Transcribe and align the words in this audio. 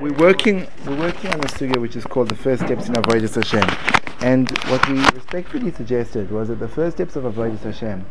we're 0.00 0.12
working 0.14 0.66
we're 0.86 0.98
working 0.98 1.30
on 1.30 1.40
a 1.40 1.48
sugya 1.48 1.76
which 1.80 1.96
is 1.96 2.04
called 2.04 2.28
the 2.28 2.34
first 2.34 2.64
steps 2.64 2.88
in 2.88 2.94
avodas 2.94 3.34
Hashem, 3.34 3.68
and 4.22 4.50
what 4.68 4.88
we 4.88 4.98
respectfully 5.10 5.70
suggested 5.72 6.30
was 6.30 6.48
that 6.48 6.58
the 6.58 6.68
first 6.68 6.96
steps 6.96 7.16
of 7.16 7.24
avodas 7.24 7.60
Hashem 7.60 8.04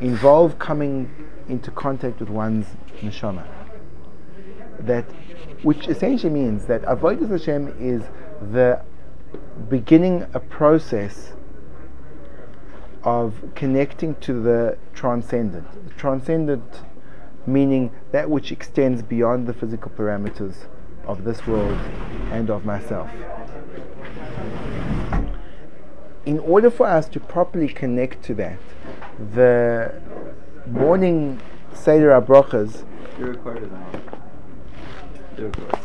involve 0.00 0.58
coming 0.58 1.10
into 1.48 1.70
contact 1.70 2.20
with 2.20 2.28
one's 2.28 2.66
neshama. 3.00 3.46
That, 4.80 5.04
which 5.62 5.88
essentially 5.88 6.32
means 6.32 6.66
that 6.66 6.82
avodas 6.82 7.30
Hashem 7.30 7.76
is 7.78 8.02
the 8.40 8.82
beginning 9.68 10.26
a 10.34 10.40
process 10.40 11.32
of 13.02 13.34
connecting 13.54 14.14
to 14.16 14.40
the 14.40 14.78
transcendent. 14.94 15.88
The 15.88 15.94
transcendent 15.94 16.82
meaning 17.46 17.90
that 18.12 18.30
which 18.30 18.52
extends 18.52 19.02
beyond 19.02 19.48
the 19.48 19.52
physical 19.52 19.90
parameters 19.90 20.66
of 21.06 21.24
this 21.24 21.46
world 21.46 21.78
and 22.30 22.50
of 22.50 22.64
myself. 22.64 23.10
In 26.24 26.38
order 26.38 26.70
for 26.70 26.86
us 26.86 27.08
to 27.08 27.20
properly 27.20 27.68
connect 27.68 28.22
to 28.24 28.34
that, 28.34 28.58
the 29.34 30.00
morning 30.66 31.40
Seder 31.74 32.10
HaBrachas. 32.10 32.84
You 33.18 33.26
recorded 33.26 33.70
You 35.36 35.46
recorded. 35.46 35.78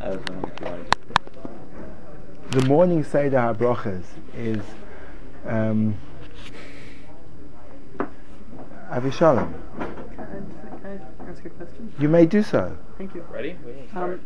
I 0.00 0.08
was 0.08 0.20
wondering 0.28 0.86
The 2.50 2.64
morning 2.66 3.04
Seder 3.04 3.36
HaBrachas 3.36 4.04
is 4.34 4.62
um, 5.46 5.96
Avishalom 8.90 9.52
ask 11.38 11.46
a 11.46 11.50
question? 11.50 11.92
You 11.98 12.08
may 12.08 12.26
do 12.26 12.42
so. 12.42 12.76
Thank 12.96 13.14
you. 13.14 13.24
Ready? 13.30 13.56
Um, 13.94 14.20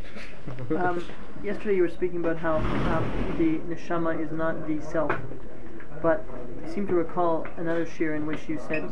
um, 0.77 1.05
yesterday 1.45 1.77
you 1.77 1.83
were 1.83 1.91
speaking 1.91 2.21
about 2.21 2.39
how 2.39 2.57
um, 2.57 3.35
the 3.39 3.75
neshama 3.75 4.19
is 4.19 4.33
not 4.33 4.67
the 4.67 4.81
self, 4.81 5.13
but 6.01 6.25
I 6.65 6.73
seem 6.73 6.87
to 6.87 6.95
recall 6.95 7.47
another 7.59 7.85
shiur 7.85 8.17
in 8.17 8.27
which 8.27 8.49
you 8.49 8.59
said 8.67 8.91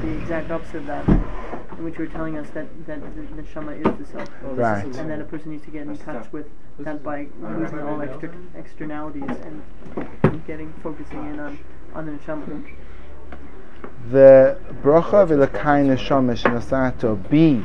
the 0.00 0.18
exact 0.22 0.50
opposite 0.50 0.76
of 0.76 0.86
that, 0.86 1.06
in 1.06 1.84
which 1.84 1.98
you 1.98 2.06
were 2.06 2.10
telling 2.10 2.38
us 2.38 2.48
that, 2.54 2.66
that 2.86 3.00
the 3.14 3.42
neshama 3.42 3.76
is 3.76 3.98
the 3.98 4.10
self. 4.10 4.28
Right. 4.42 4.84
And 4.96 5.10
that 5.10 5.20
a 5.20 5.24
person 5.24 5.50
needs 5.50 5.64
to 5.64 5.70
get 5.70 5.82
in 5.82 5.96
touch 5.98 6.32
with 6.32 6.46
that 6.78 7.02
by 7.02 7.26
losing 7.40 7.80
all 7.80 8.00
extra 8.00 8.32
externalities 8.56 9.22
and 9.28 10.46
getting 10.46 10.72
focusing 10.82 11.18
in 11.26 11.40
on, 11.40 11.58
on 11.94 12.06
the 12.06 12.12
neshama 12.12 12.64
the 14.10 14.56
bracha 14.82 15.24
v'lekai 15.26 15.84
neshama 15.86 16.34
shenasato 16.34 17.16
bi 17.30 17.62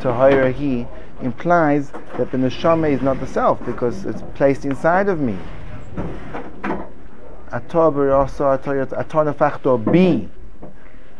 tohirahi 0.00 0.86
implies 1.22 1.92
that 2.16 2.30
the 2.30 2.38
neshama 2.38 2.88
is 2.90 3.02
not 3.02 3.20
the 3.20 3.26
self 3.26 3.62
because 3.64 4.06
it's 4.06 4.22
placed 4.34 4.64
inside 4.64 5.08
of 5.08 5.20
me. 5.20 5.36
Bi. 7.52 7.60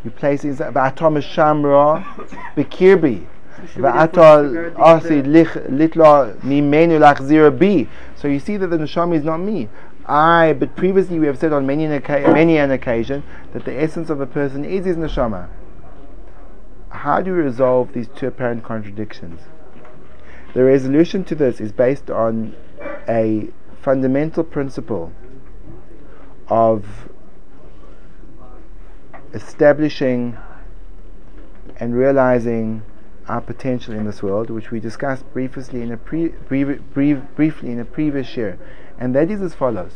You 0.03 0.11
place 0.11 0.45
inside. 0.45 0.75
V'ato 0.75 1.11
meshamra 1.11 2.03
b'kirbi. 2.57 3.27
V'ato 3.77 4.73
asi 4.79 5.23
litlo 5.23 6.35
mimenu 6.41 6.99
lachzira 6.99 7.51
bi. 7.51 7.87
So 8.17 8.29
you 8.29 8.39
see 8.39 8.57
that 8.57 8.69
the 8.69 8.79
neshama 8.79 9.17
is 9.17 9.25
not 9.25 9.39
me. 9.39 9.69
I, 10.07 10.53
but 10.53 10.77
previously 10.77 11.19
we 11.19 11.27
have 11.27 11.39
said 11.39 11.53
on 11.53 11.67
many 11.67 11.85
an, 11.85 12.03
many 12.33 12.57
an 12.57 12.71
occasion 12.71 13.23
that 13.53 13.65
the 13.65 13.81
essence 13.81 14.11
of 14.11 14.21
a 14.21 14.27
person 14.27 14.65
is 14.65 14.85
his 14.85 14.97
neshama. 14.97 15.49
How 16.91 17.21
do 17.21 17.33
we 17.33 17.41
resolve 17.41 17.93
these 17.93 18.09
two 18.09 18.27
apparent 18.27 18.65
contradictions? 18.65 19.41
The 20.55 20.65
resolution 20.65 21.25
to 21.25 21.35
this 21.35 21.61
is 21.61 21.71
based 21.71 22.11
on 22.11 22.57
a 23.09 23.49
fundamental 23.81 24.43
principle 24.43 25.13
of 26.49 27.09
establishing 29.33 30.37
and 31.77 31.95
realizing 31.95 32.83
our 33.29 33.41
potential 33.41 33.95
in 33.95 34.05
this 34.05 34.23
world, 34.23 34.51
which 34.51 34.73
we 34.73 34.81
discussed 34.81 35.25
briefly 35.33 35.83
in 35.83 35.93
a 35.93 35.97
pre, 35.97 36.29
brief, 36.29 36.81
brief, 36.93 37.19
briefly 37.37 37.71
in 37.71 37.79
a 37.79 37.85
previous 37.85 38.37
year 38.37 38.59
and 39.01 39.15
that 39.15 39.31
is 39.31 39.41
as 39.41 39.55
follows. 39.55 39.95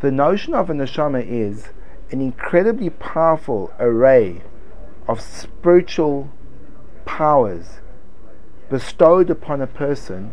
The 0.00 0.10
notion 0.10 0.54
of 0.54 0.70
a 0.70 0.72
neshama 0.72 1.24
is 1.24 1.68
an 2.10 2.20
incredibly 2.20 2.90
powerful 2.90 3.72
array 3.78 4.42
of 5.06 5.20
spiritual 5.20 6.30
powers 7.04 7.80
bestowed 8.70 9.30
upon 9.30 9.60
a 9.60 9.66
person 9.66 10.32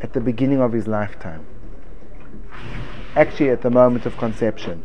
at 0.00 0.14
the 0.14 0.20
beginning 0.20 0.60
of 0.60 0.72
his 0.72 0.86
lifetime. 0.86 1.46
Actually, 3.14 3.50
at 3.50 3.62
the 3.62 3.70
moment 3.70 4.06
of 4.06 4.16
conception. 4.16 4.82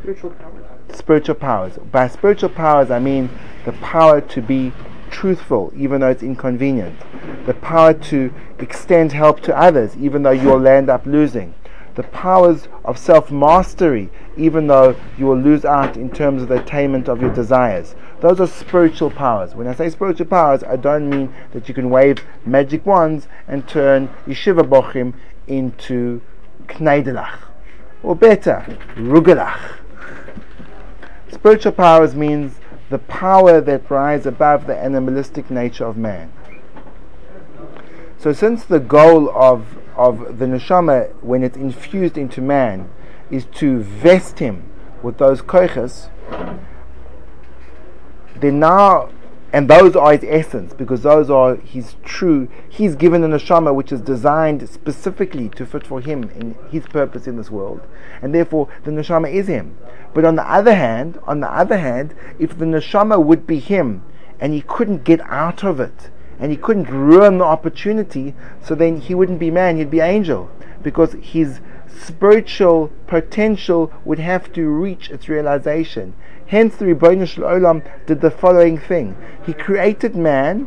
Spiritual 0.00 0.30
powers. 0.30 0.64
Spiritual 0.92 1.34
powers. 1.36 1.78
By 1.90 2.08
spiritual 2.08 2.50
powers, 2.50 2.90
I 2.90 2.98
mean 2.98 3.30
the 3.64 3.72
power 3.72 4.20
to 4.20 4.42
be 4.42 4.72
truthful, 5.12 5.72
even 5.76 6.00
though 6.00 6.08
it's 6.08 6.22
inconvenient. 6.22 6.98
The 7.46 7.54
power 7.54 7.94
to 7.94 8.34
extend 8.58 9.12
help 9.12 9.40
to 9.42 9.56
others, 9.56 9.96
even 9.96 10.24
though 10.24 10.32
you'll 10.32 10.66
end 10.66 10.90
up 10.90 11.06
losing. 11.06 11.54
The 11.94 12.02
powers 12.04 12.66
of 12.84 12.98
self 12.98 13.30
mastery, 13.30 14.08
even 14.36 14.66
though 14.66 14.96
you 15.18 15.26
will 15.26 15.38
lose 15.38 15.64
out 15.64 15.96
in 15.96 16.10
terms 16.10 16.42
of 16.42 16.48
the 16.48 16.60
attainment 16.62 17.06
of 17.08 17.20
your 17.20 17.32
desires. 17.32 17.94
Those 18.20 18.40
are 18.40 18.46
spiritual 18.46 19.10
powers. 19.10 19.54
When 19.54 19.66
I 19.66 19.74
say 19.74 19.90
spiritual 19.90 20.26
powers, 20.26 20.64
I 20.64 20.76
don't 20.76 21.10
mean 21.10 21.34
that 21.52 21.68
you 21.68 21.74
can 21.74 21.90
wave 21.90 22.24
magic 22.46 22.86
wands 22.86 23.28
and 23.46 23.68
turn 23.68 24.08
yeshiva 24.26 24.62
bochim 24.62 25.12
into 25.46 26.22
kneidelach. 26.66 27.38
Or 28.02 28.16
better, 28.16 28.64
rugelach. 28.96 29.78
Spiritual 31.30 31.72
powers 31.72 32.14
means 32.14 32.54
the 32.92 32.98
power 32.98 33.58
that 33.58 33.90
rises 33.90 34.26
above 34.26 34.66
the 34.66 34.76
animalistic 34.76 35.50
nature 35.50 35.86
of 35.86 35.96
man. 35.96 36.30
So, 38.18 38.34
since 38.34 38.64
the 38.66 38.80
goal 38.80 39.30
of, 39.30 39.78
of 39.96 40.38
the 40.38 40.44
neshama, 40.44 41.10
when 41.22 41.42
it's 41.42 41.56
infused 41.56 42.18
into 42.18 42.42
man, 42.42 42.90
is 43.30 43.46
to 43.54 43.80
vest 43.80 44.40
him 44.40 44.70
with 45.02 45.16
those 45.16 45.40
koiches, 45.40 46.10
then 48.36 48.60
now 48.60 49.08
and 49.52 49.68
those 49.68 49.94
are 49.94 50.12
his 50.12 50.24
essence, 50.26 50.72
because 50.72 51.02
those 51.02 51.28
are 51.28 51.56
his 51.56 51.96
true. 52.02 52.48
He's 52.68 52.96
given 52.96 53.22
a 53.22 53.28
neshama 53.28 53.74
which 53.74 53.92
is 53.92 54.00
designed 54.00 54.66
specifically 54.68 55.50
to 55.50 55.66
fit 55.66 55.86
for 55.86 56.00
him 56.00 56.30
in 56.34 56.56
his 56.70 56.86
purpose 56.86 57.26
in 57.26 57.36
this 57.36 57.50
world, 57.50 57.82
and 58.22 58.34
therefore 58.34 58.68
the 58.84 58.90
neshama 58.90 59.30
is 59.30 59.48
him. 59.48 59.76
But 60.14 60.24
on 60.24 60.36
the 60.36 60.50
other 60.50 60.74
hand, 60.74 61.18
on 61.24 61.40
the 61.40 61.52
other 61.52 61.76
hand, 61.76 62.14
if 62.38 62.58
the 62.58 62.64
neshama 62.64 63.22
would 63.22 63.46
be 63.46 63.58
him, 63.58 64.02
and 64.40 64.54
he 64.54 64.62
couldn't 64.62 65.04
get 65.04 65.20
out 65.22 65.62
of 65.62 65.80
it, 65.80 66.10
and 66.38 66.50
he 66.50 66.56
couldn't 66.56 66.88
ruin 66.88 67.36
the 67.36 67.44
opportunity, 67.44 68.34
so 68.62 68.74
then 68.74 68.96
he 68.96 69.14
wouldn't 69.14 69.38
be 69.38 69.50
man; 69.50 69.76
he'd 69.76 69.90
be 69.90 70.00
angel, 70.00 70.50
because 70.82 71.12
his 71.20 71.60
spiritual 71.86 72.90
potential 73.06 73.92
would 74.04 74.18
have 74.18 74.50
to 74.54 74.66
reach 74.66 75.10
its 75.10 75.28
realization. 75.28 76.14
Hence, 76.52 76.76
the 76.76 76.84
Ribono 76.84 77.26
Shel 77.26 77.44
Olam 77.44 77.82
did 78.04 78.20
the 78.20 78.30
following 78.30 78.76
thing: 78.76 79.16
He 79.46 79.54
created 79.54 80.14
man, 80.14 80.66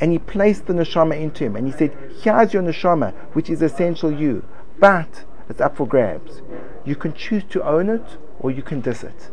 and 0.00 0.12
he 0.12 0.20
placed 0.20 0.66
the 0.66 0.72
neshama 0.72 1.20
into 1.20 1.42
him, 1.42 1.56
and 1.56 1.66
he 1.66 1.72
said, 1.72 1.96
"Here's 2.22 2.54
your 2.54 2.62
neshama, 2.62 3.12
which 3.32 3.50
is 3.50 3.60
essential 3.60 4.12
you, 4.12 4.44
but 4.78 5.24
it's 5.48 5.60
up 5.60 5.78
for 5.78 5.84
grabs. 5.84 6.42
You 6.84 6.94
can 6.94 7.12
choose 7.12 7.42
to 7.50 7.64
own 7.64 7.88
it, 7.88 8.18
or 8.38 8.52
you 8.52 8.62
can 8.62 8.80
diss 8.80 9.02
it." 9.02 9.28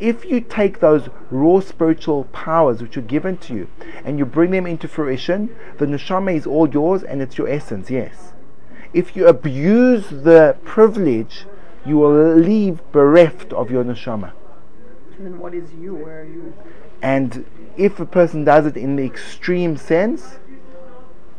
If 0.00 0.24
you 0.24 0.40
take 0.40 0.80
those 0.80 1.08
raw 1.30 1.60
spiritual 1.60 2.24
powers 2.32 2.82
which 2.82 2.96
are 2.96 3.12
given 3.14 3.36
to 3.46 3.54
you 3.54 3.68
and 4.04 4.18
you 4.18 4.26
bring 4.26 4.50
them 4.50 4.66
into 4.66 4.88
fruition, 4.88 5.50
the 5.78 5.86
neshama 5.86 6.34
is 6.34 6.48
all 6.48 6.68
yours 6.68 7.04
and 7.04 7.22
it's 7.22 7.38
your 7.38 7.48
essence, 7.48 7.92
yes. 7.92 8.32
If 8.92 9.14
you 9.14 9.28
abuse 9.28 10.08
the 10.10 10.56
privilege, 10.64 11.46
you 11.84 11.96
will 11.98 12.34
leave 12.34 12.80
bereft 12.90 13.52
of 13.52 13.70
your 13.70 13.84
neshama. 13.84 14.32
And 15.16 15.26
then 15.26 15.38
what 15.38 15.54
is 15.54 15.72
you? 15.72 15.94
Where 15.94 16.20
are 16.20 16.24
you? 16.24 16.54
And 17.00 17.46
if 17.76 18.00
a 18.00 18.06
person 18.06 18.44
does 18.44 18.66
it 18.66 18.76
in 18.76 18.96
the 18.96 19.04
extreme 19.04 19.76
sense, 19.76 20.38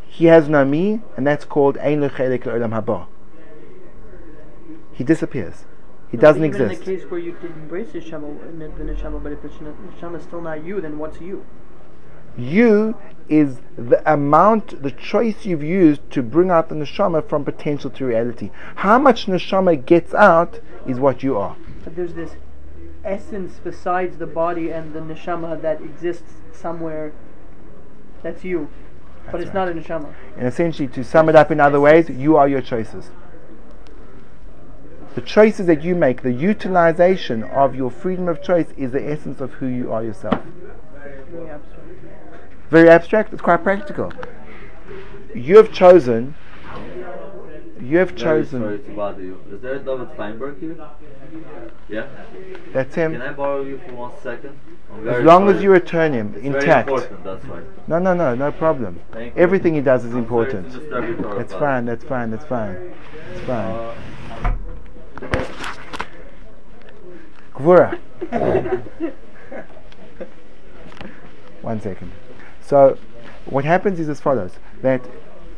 he 0.08 0.26
has 0.26 0.50
no 0.50 0.66
me, 0.66 1.02
and 1.16 1.28
that's 1.28 1.46
called 1.46 1.78
Ein 1.78 2.02
Olam 2.02 2.72
Haba. 2.72 3.08
He 4.92 5.04
disappears. 5.04 5.66
He 6.10 6.18
doesn't 6.18 6.44
even 6.44 6.60
exist. 6.60 6.82
in 6.82 6.94
the 6.96 7.00
case 7.02 7.12
where 7.12 7.20
you 7.20 7.34
did 7.34 7.52
embrace 7.52 7.92
the 7.92 8.00
neshama, 8.00 8.60
the 8.78 8.84
neshama, 8.84 9.22
but 9.22 9.32
if 9.34 9.42
the 9.44 9.50
neshama 9.50 10.18
is 10.18 10.24
still 10.24 10.42
not 10.42 10.64
you, 10.64 10.82
then 10.82 10.98
what's 10.98 11.20
you? 11.22 11.46
You 12.38 12.96
is 13.30 13.60
the 13.78 14.02
amount, 14.12 14.82
the 14.82 14.92
choice 14.92 15.46
you've 15.46 15.64
used 15.64 16.10
to 16.12 16.24
bring 16.24 16.50
out 16.50 16.70
the 16.70 16.76
neshama 16.76 17.28
from 17.28 17.44
potential 17.44 17.90
to 17.92 18.06
reality. 18.06 18.52
How 18.76 18.98
much 18.98 19.26
neshama 19.26 19.86
gets 19.86 20.14
out 20.14 20.62
is 20.88 21.00
what 21.00 21.24
you 21.24 21.38
are. 21.38 21.58
But 21.84 21.96
there's 21.96 22.14
this 22.14 22.36
essence 23.08 23.60
besides 23.64 24.18
the 24.18 24.28
body 24.28 24.70
and 24.70 24.94
the 24.94 25.00
neshama 25.00 25.62
that 25.62 25.82
exists 25.82 26.34
somewhere 26.52 27.14
that's 28.24 28.44
you. 28.44 28.70
but 29.32 29.42
it's 29.42 29.54
not 29.54 29.68
a 29.68 29.72
neshama. 29.72 30.14
And 30.38 30.48
essentially, 30.48 30.88
to 30.90 31.04
sum 31.04 31.30
it 31.30 31.36
up 31.36 31.52
in 31.52 31.60
other 31.60 31.80
ways, 31.80 32.10
you 32.10 32.38
are 32.38 32.48
your 32.48 32.62
choices. 32.62 33.12
The 35.16 35.22
choices 35.22 35.66
that 35.66 35.84
you 35.84 35.96
make, 35.96 36.22
the 36.22 36.32
utilization 36.32 37.44
of 37.44 37.76
your 37.76 37.90
freedom 37.90 38.28
of 38.28 38.42
choice, 38.42 38.68
is 38.78 38.92
the 38.92 39.10
essence 39.10 39.42
of 39.42 39.54
who 39.54 39.68
you 39.68 39.92
are 39.92 40.04
yourself. 40.04 40.40
Really 41.32 41.50
abstract. 41.50 41.84
Very 42.70 42.90
abstract, 42.90 43.34
it's 43.34 43.42
quite 43.42 43.64
practical. 43.64 44.14
You 45.34 45.58
have 45.58 45.72
chosen, 45.72 46.36
you 47.88 47.98
have 47.98 48.10
Very 48.10 48.22
chosen, 48.22 48.62
sorry 48.62 48.80
to 48.80 48.92
bother 48.92 49.22
you. 49.22 49.42
Is 49.52 49.62
there 49.62 49.76
a 49.76 49.80
David 49.80 50.10
Feinberg 50.18 50.60
here? 50.60 50.76
Yeah? 51.88 52.08
that's 52.74 52.96
him. 52.96 53.14
Can. 53.14 53.22
I 53.22 53.32
borrow 53.34 53.64
you 53.64 53.80
for 53.88 53.94
one 53.94 54.12
second? 54.22 54.60
As 55.08 55.24
long 55.24 55.44
sorry. 55.46 55.56
as 55.58 55.64
you 55.64 55.72
return 55.72 56.14
him 56.14 56.34
It's 56.36 56.46
intact. 56.46 56.90
Very 56.90 57.02
important, 57.04 57.24
that's 57.24 57.46
why. 57.46 57.62
No, 57.88 58.00
no, 58.00 58.14
no, 58.14 58.36
no 58.36 58.52
problem. 58.52 59.00
Thank 59.12 59.36
you. 59.36 59.42
Everything 59.42 59.74
he 59.74 59.82
does 59.82 60.04
is 60.06 60.14
I'm 60.14 60.20
important. 60.20 60.72
disturb 60.72 61.08
your 61.08 61.18
Torah 61.18 61.38
That's 61.38 61.54
fine, 61.54 61.86
that's 61.86 62.04
fine, 62.04 62.32
that's 62.32 62.46
fine. 62.46 62.94
That's 63.34 63.46
fine. 63.46 63.76
Uh, 63.76 63.96
Gvura. 67.54 68.00
One 71.62 71.82
second. 71.82 72.12
So, 72.62 72.98
what 73.46 73.66
happens 73.66 74.00
is 74.00 74.10
as 74.10 74.20
follows 74.20 74.54
that 74.82 75.02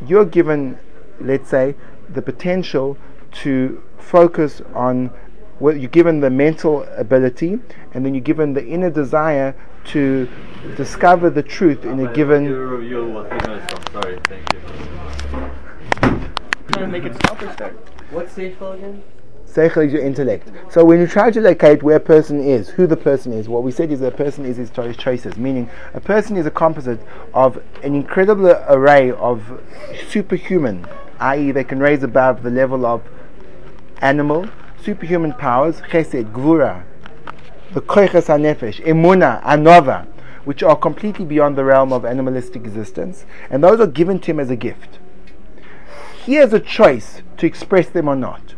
you're 0.06 0.26
given, 0.26 0.80
let's 1.20 1.50
say, 1.50 1.76
the 2.14 2.22
potential 2.22 2.98
to 3.32 3.82
focus 3.98 4.62
on 4.74 5.12
well, 5.60 5.76
you're 5.76 5.90
given 5.90 6.22
the 6.22 6.30
mental 6.30 6.84
ability, 6.96 7.60
and 7.94 8.06
then 8.06 8.14
you're 8.14 8.24
given 8.24 8.54
the 8.54 8.66
inner 8.66 8.90
desire 8.90 9.54
to 9.86 10.30
discover 10.78 11.30
the 11.30 11.44
truth 11.44 11.84
in 11.84 11.90
a 11.90 11.92
I'm 11.92 11.98
gonna 11.98 12.16
given. 12.16 12.44
give 12.44 12.52
you 12.52 12.62
a 12.62 12.66
review 12.66 13.00
of 13.00 13.14
what 13.14 13.32
he 13.32 13.48
knows. 13.48 13.62
I'm 13.70 14.02
sorry. 14.02 14.20
Thank 14.24 14.54
you. 14.54 14.60
Trying 16.72 16.86
to 16.86 16.88
make 16.88 17.04
it 17.04 17.16
stop 17.16 17.42
or 17.42 17.52
start. 17.52 17.74
What's 18.12 18.34
Seichel 18.36 18.76
again? 18.76 19.04
Seichel 19.46 19.88
is 19.88 19.92
your 19.92 20.02
intellect. 20.02 20.50
So 20.72 20.86
when 20.86 21.00
you 21.00 21.08
try 21.08 21.32
to 21.32 21.42
locate 21.42 21.82
where 21.82 21.98
a 21.98 22.00
person 22.00 22.40
is, 22.40 22.70
who 22.70 22.86
the 22.86 22.96
person 22.96 23.34
is, 23.34 23.50
what 23.50 23.64
we 23.64 23.72
said 23.72 23.92
is 23.92 24.00
that 24.02 24.14
a 24.14 24.18
person 24.18 24.46
is 24.46 24.58
his 24.58 24.70
cho- 24.70 24.94
choices. 24.94 25.38
Meaning, 25.38 25.70
a 25.94 26.00
person 26.00 26.38
is 26.38 26.46
a 26.46 26.52
composite 26.52 27.00
of 27.34 27.62
an 27.84 27.96
incredible 27.96 28.48
array 28.68 29.12
of 29.12 29.60
superhuman, 30.08 30.86
i.e., 31.20 31.52
they 31.52 31.64
can 31.64 31.80
raise 31.80 32.04
above 32.04 32.44
the 32.44 32.50
level 32.50 32.86
of 32.86 33.02
animal, 34.02 34.48
superhuman 34.82 35.34
powers, 35.34 35.82
chesed, 35.82 36.32
gvura, 36.32 36.84
the 37.74 37.82
koiches 37.82 38.26
hanefesh, 38.26 38.84
emuna, 38.86 39.42
anova, 39.44 40.06
which 40.46 40.64
are 40.64 40.76
completely 40.76 41.26
beyond 41.26 41.58
the 41.58 41.64
realm 41.64 41.94
of 41.94 42.06
animalistic 42.06 42.64
existence, 42.64 43.26
and 43.50 43.64
those 43.64 43.80
are 43.80 43.88
given 43.88 44.20
to 44.20 44.32
him 44.32 44.40
as 44.40 44.50
a 44.50 44.56
gift. 44.56 45.00
He 46.26 46.36
has 46.36 46.54
a 46.54 46.60
choice 46.60 47.22
to 47.38 47.46
express 47.46 47.90
them 47.90 48.08
or 48.08 48.16
not. 48.16 48.56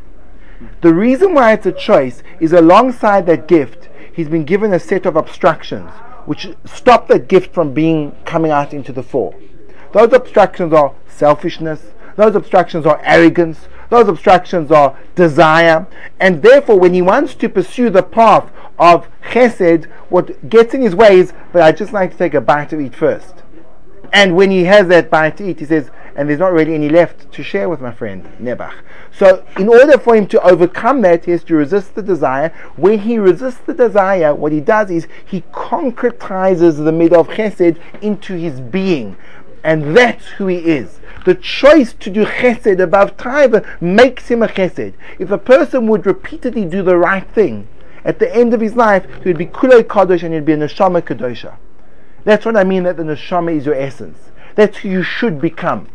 The 0.81 0.93
reason 0.93 1.33
why 1.33 1.53
it's 1.53 1.65
a 1.65 1.71
choice 1.71 2.21
is 2.39 2.53
alongside 2.53 3.25
that 3.25 3.47
gift, 3.47 3.89
he's 4.13 4.29
been 4.29 4.45
given 4.45 4.73
a 4.73 4.79
set 4.79 5.05
of 5.05 5.15
obstructions 5.15 5.89
which 6.25 6.49
stop 6.65 7.07
that 7.07 7.27
gift 7.27 7.53
from 7.53 7.73
being 7.73 8.15
coming 8.25 8.51
out 8.51 8.73
into 8.73 8.93
the 8.93 9.03
fore. 9.03 9.35
Those 9.91 10.13
obstructions 10.13 10.71
are 10.73 10.93
selfishness, 11.07 11.91
those 12.15 12.35
obstructions 12.35 12.85
are 12.85 12.99
arrogance, 13.03 13.67
those 13.89 14.07
obstructions 14.07 14.71
are 14.71 14.97
desire, 15.15 15.85
and 16.19 16.41
therefore, 16.41 16.79
when 16.79 16.93
he 16.93 17.01
wants 17.01 17.35
to 17.35 17.49
pursue 17.49 17.89
the 17.89 18.03
path 18.03 18.49
of 18.79 19.07
chesed, 19.31 19.85
what 20.09 20.49
gets 20.49 20.73
in 20.73 20.81
his 20.81 20.95
way 20.95 21.19
is, 21.19 21.33
but 21.51 21.61
I'd 21.61 21.77
just 21.77 21.93
like 21.93 22.11
to 22.11 22.17
take 22.17 22.33
a 22.33 22.41
bite 22.41 22.69
to 22.69 22.79
eat 22.79 22.95
first. 22.95 23.43
And 24.13 24.35
when 24.35 24.51
he 24.51 24.65
has 24.65 24.87
that 24.87 25.09
bite 25.09 25.37
to 25.37 25.49
eat, 25.49 25.59
he 25.59 25.65
says, 25.65 25.89
and 26.15 26.27
there's 26.27 26.39
not 26.39 26.51
really 26.51 26.75
any 26.75 26.89
left 26.89 27.31
to 27.31 27.43
share 27.43 27.69
with 27.69 27.79
my 27.79 27.91
friend 27.91 28.25
Nebach. 28.39 28.73
So, 29.17 29.45
in 29.57 29.69
order 29.69 29.97
for 29.97 30.15
him 30.15 30.27
to 30.27 30.41
overcome 30.41 31.01
that, 31.01 31.25
he 31.25 31.31
has 31.31 31.43
to 31.45 31.55
resist 31.55 31.95
the 31.95 32.01
desire. 32.01 32.49
When 32.75 32.99
he 32.99 33.17
resists 33.17 33.61
the 33.65 33.73
desire, 33.73 34.35
what 34.35 34.51
he 34.51 34.59
does 34.59 34.91
is 34.91 35.07
he 35.25 35.41
concretizes 35.53 36.83
the 36.83 36.91
mid 36.91 37.13
of 37.13 37.29
chesed 37.29 37.79
into 38.01 38.33
his 38.33 38.59
being. 38.59 39.15
And 39.63 39.95
that's 39.95 40.25
who 40.25 40.47
he 40.47 40.57
is. 40.57 40.99
The 41.25 41.35
choice 41.35 41.93
to 41.93 42.09
do 42.09 42.25
chesed 42.25 42.79
above 42.79 43.17
taiva 43.17 43.79
makes 43.79 44.29
him 44.29 44.41
a 44.41 44.47
chesed. 44.47 44.93
If 45.19 45.29
a 45.29 45.37
person 45.37 45.87
would 45.87 46.05
repeatedly 46.05 46.65
do 46.65 46.81
the 46.81 46.97
right 46.97 47.27
thing, 47.29 47.67
at 48.03 48.17
the 48.17 48.35
end 48.35 48.53
of 48.53 48.61
his 48.61 48.75
life, 48.75 49.05
he 49.21 49.29
would 49.29 49.37
be 49.37 49.45
kulei 49.45 49.83
kadosh 49.83 50.23
and 50.23 50.33
he'd 50.33 50.45
be 50.45 50.53
a 50.53 50.57
neshama 50.57 51.01
kadosha. 51.01 51.57
That's 52.23 52.45
what 52.45 52.57
I 52.57 52.63
mean 52.63 52.83
that 52.83 52.97
the 52.97 53.03
neshama 53.03 53.55
is 53.55 53.65
your 53.65 53.75
essence. 53.75 54.17
That's 54.55 54.79
who 54.79 54.89
you 54.89 55.03
should 55.03 55.39
become. 55.39 55.87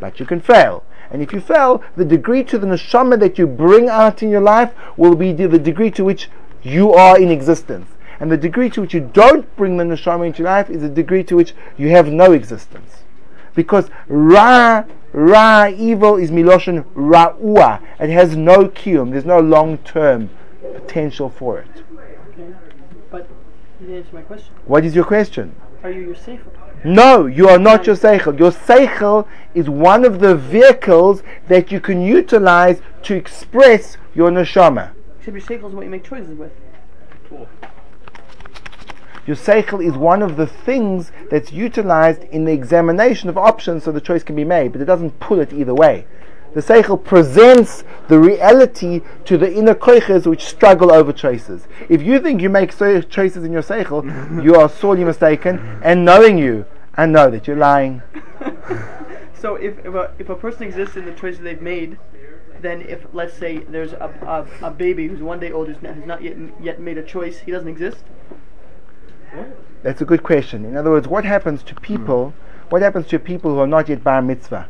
But 0.00 0.20
you 0.20 0.26
can 0.26 0.40
fail. 0.40 0.84
And 1.10 1.22
if 1.22 1.32
you 1.32 1.40
fail, 1.40 1.82
the 1.96 2.04
degree 2.04 2.44
to 2.44 2.58
the 2.58 2.66
neshama 2.66 3.18
that 3.20 3.38
you 3.38 3.46
bring 3.46 3.88
out 3.88 4.22
in 4.22 4.30
your 4.30 4.40
life 4.40 4.74
will 4.96 5.14
be 5.14 5.32
the 5.32 5.58
degree 5.58 5.90
to 5.92 6.04
which 6.04 6.28
you 6.62 6.92
are 6.92 7.18
in 7.18 7.30
existence. 7.30 7.88
And 8.20 8.30
the 8.30 8.36
degree 8.36 8.70
to 8.70 8.82
which 8.82 8.94
you 8.94 9.00
don't 9.12 9.54
bring 9.56 9.76
the 9.76 9.84
neshama 9.84 10.26
into 10.26 10.42
your 10.42 10.50
life 10.50 10.68
is 10.68 10.82
the 10.82 10.88
degree 10.88 11.24
to 11.24 11.36
which 11.36 11.54
you 11.76 11.88
have 11.90 12.08
no 12.08 12.32
existence. 12.32 13.03
Because 13.54 13.88
ra, 14.08 14.84
ra, 15.12 15.68
evil 15.68 16.16
is 16.16 16.30
miloshin 16.30 16.84
ra'ua. 16.94 17.80
It 18.00 18.10
has 18.10 18.36
no 18.36 18.68
kiyum. 18.68 19.12
There's 19.12 19.24
no 19.24 19.38
long-term 19.40 20.30
potential 20.74 21.30
for 21.30 21.60
it. 21.60 21.82
Okay. 22.30 22.54
But 23.10 23.28
you 23.80 23.86
didn't 23.86 24.04
answer 24.04 24.16
my 24.16 24.22
question. 24.22 24.54
What 24.66 24.84
is 24.84 24.94
your 24.94 25.04
question? 25.04 25.54
Are 25.82 25.90
you 25.90 26.00
your 26.00 26.14
seichel? 26.14 26.50
No, 26.84 27.24
you 27.26 27.48
are 27.48 27.58
not 27.58 27.86
your 27.86 27.96
seichel. 27.96 28.38
Your 28.38 28.50
seichel 28.50 29.26
is 29.54 29.70
one 29.70 30.04
of 30.04 30.20
the 30.20 30.34
vehicles 30.36 31.22
that 31.48 31.72
you 31.72 31.80
can 31.80 32.02
utilize 32.02 32.82
to 33.04 33.14
express 33.14 33.96
your 34.14 34.30
neshama. 34.30 34.90
Except 35.18 35.36
your 35.36 35.46
seichel 35.46 35.68
is 35.68 35.74
what 35.74 35.84
you 35.84 35.90
make 35.90 36.04
choices 36.04 36.36
with. 36.36 36.52
Your 39.26 39.36
seichel 39.36 39.84
is 39.84 39.94
one 39.94 40.22
of 40.22 40.36
the 40.36 40.46
things 40.46 41.10
that's 41.30 41.52
utilized 41.52 42.24
in 42.24 42.44
the 42.44 42.52
examination 42.52 43.28
of 43.28 43.38
options 43.38 43.84
so 43.84 43.92
the 43.92 44.00
choice 44.00 44.22
can 44.22 44.36
be 44.36 44.44
made, 44.44 44.72
but 44.72 44.80
it 44.80 44.84
doesn't 44.84 45.18
pull 45.20 45.40
it 45.40 45.52
either 45.52 45.74
way. 45.74 46.06
The 46.54 46.60
seichel 46.60 47.02
presents 47.02 47.84
the 48.08 48.18
reality 48.18 49.00
to 49.24 49.36
the 49.36 49.52
inner 49.52 49.74
koiches 49.74 50.26
which 50.26 50.44
struggle 50.44 50.92
over 50.92 51.12
choices. 51.12 51.66
If 51.88 52.02
you 52.02 52.20
think 52.20 52.42
you 52.42 52.48
make 52.48 52.70
choices 52.78 53.44
in 53.44 53.50
your 53.52 53.62
seichel, 53.62 54.44
you 54.44 54.54
are 54.54 54.68
sorely 54.68 55.04
mistaken, 55.04 55.80
and 55.82 56.04
knowing 56.04 56.38
you, 56.38 56.66
I 56.94 57.06
know 57.06 57.30
that 57.30 57.46
you're 57.46 57.56
lying. 57.56 58.02
So 59.44 59.56
if, 59.56 59.78
if, 59.84 59.92
a, 59.92 60.10
if 60.18 60.30
a 60.30 60.36
person 60.36 60.62
exists 60.62 60.96
in 60.96 61.04
the 61.04 61.12
choices 61.12 61.40
they've 61.40 61.60
made, 61.60 61.98
then 62.62 62.80
if 62.80 63.04
let's 63.12 63.34
say 63.34 63.58
there's 63.58 63.92
a, 63.92 64.48
a, 64.62 64.68
a 64.68 64.70
baby 64.70 65.06
who's 65.06 65.20
one 65.20 65.38
day 65.38 65.52
old 65.52 65.68
not, 65.82 65.96
has 65.96 66.06
not 66.06 66.22
yet 66.22 66.36
yet 66.62 66.80
made 66.80 66.96
a 66.96 67.02
choice, 67.02 67.40
he 67.40 67.52
doesn't 67.52 67.68
exist. 67.68 68.04
That's 69.82 70.00
a 70.00 70.04
good 70.04 70.22
question. 70.22 70.64
In 70.64 70.76
other 70.76 70.90
words, 70.90 71.06
what 71.06 71.24
happens 71.24 71.62
to 71.64 71.74
people? 71.74 72.34
What 72.70 72.82
happens 72.82 73.06
to 73.08 73.18
people 73.18 73.52
who 73.52 73.60
are 73.60 73.66
not 73.66 73.88
yet 73.88 74.02
bar 74.02 74.22
mitzvah? 74.22 74.68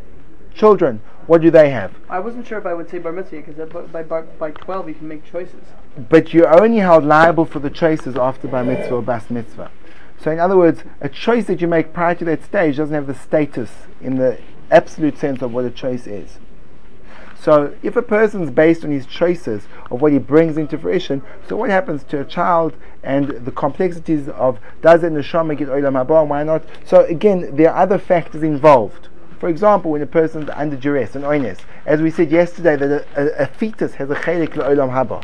Children, 0.55 1.01
what 1.27 1.41
do 1.41 1.51
they 1.51 1.71
have? 1.71 1.93
I 2.09 2.19
wasn't 2.19 2.47
sure 2.47 2.59
if 2.59 2.67
I 2.67 2.75
would 2.75 2.91
say 2.91 2.99
bar 2.99 3.13
mitzvah 3.13 3.43
because 3.43 3.89
by, 3.93 4.03
by 4.03 4.23
by 4.23 4.51
twelve 4.51 4.89
you 4.89 4.95
can 4.95 5.09
make 5.09 5.25
choices. 5.25 5.63
But 6.09 6.35
you're 6.35 6.63
only 6.63 6.79
held 6.79 7.05
liable 7.05 7.45
for 7.45 7.61
the 7.61 7.71
choices 7.71 8.17
after 8.17 8.49
bar 8.49 8.65
mitzvah 8.65 8.97
or 8.97 9.03
bas 9.03 9.31
mitzvah. 9.31 9.71
So, 10.21 10.31
in 10.31 10.41
other 10.41 10.57
words, 10.57 10.83
a 11.01 11.09
choice 11.09 11.47
that 11.47 11.61
you 11.61 11.69
make 11.69 11.93
prior 11.93 12.15
to 12.15 12.25
that 12.25 12.43
stage 12.45 12.77
doesn't 12.77 12.95
have 12.95 13.07
the 13.07 13.15
status 13.15 13.71
in 14.01 14.17
the 14.17 14.39
absolute 14.71 15.19
sense 15.19 15.43
of 15.43 15.53
what 15.53 15.65
a 15.65 15.71
choice 15.71 16.07
is. 16.07 16.39
So, 17.45 17.75
if 17.83 17.95
a 17.95 18.01
person's 18.01 18.51
based 18.51 18.85
on 18.85 18.91
his 18.91 19.05
choices 19.05 19.69
of 19.91 20.01
what 20.01 20.13
he 20.13 20.19
brings 20.19 20.57
into 20.57 20.79
fruition, 20.79 21.21
so 21.47 21.57
what 21.57 21.69
happens 21.69 22.03
to 22.05 22.23
a 22.23 22.25
child 22.25 22.73
and 23.03 23.29
the 23.45 23.51
complexities 23.53 24.31
of 24.31 24.59
does 24.81 25.03
the 25.03 25.09
neshama 25.09 25.55
get 25.55 25.69
olam 25.69 25.93
haba 25.93 26.23
and 26.23 26.31
why 26.31 26.43
not? 26.43 26.65
So, 26.87 27.05
again, 27.05 27.55
there 27.55 27.71
are 27.71 27.83
other 27.83 27.99
factors 27.99 28.43
involved. 28.43 29.09
For 29.41 29.51
example, 29.51 29.91
when 29.91 30.01
a 30.01 30.07
person's 30.07 30.49
under 30.55 30.75
duress, 30.75 31.15
and 31.17 31.23
oines, 31.23 31.59
as 31.85 32.01
we 32.01 32.11
said 32.11 32.31
yesterday, 32.31 32.77
that 32.77 32.91
a, 32.91 33.07
a, 33.15 33.43
a 33.43 33.47
fetus 33.47 33.93
has 33.97 34.09
a 34.09 34.15
chelik 34.15 34.55
olam 34.55 34.89
haba. 34.91 35.23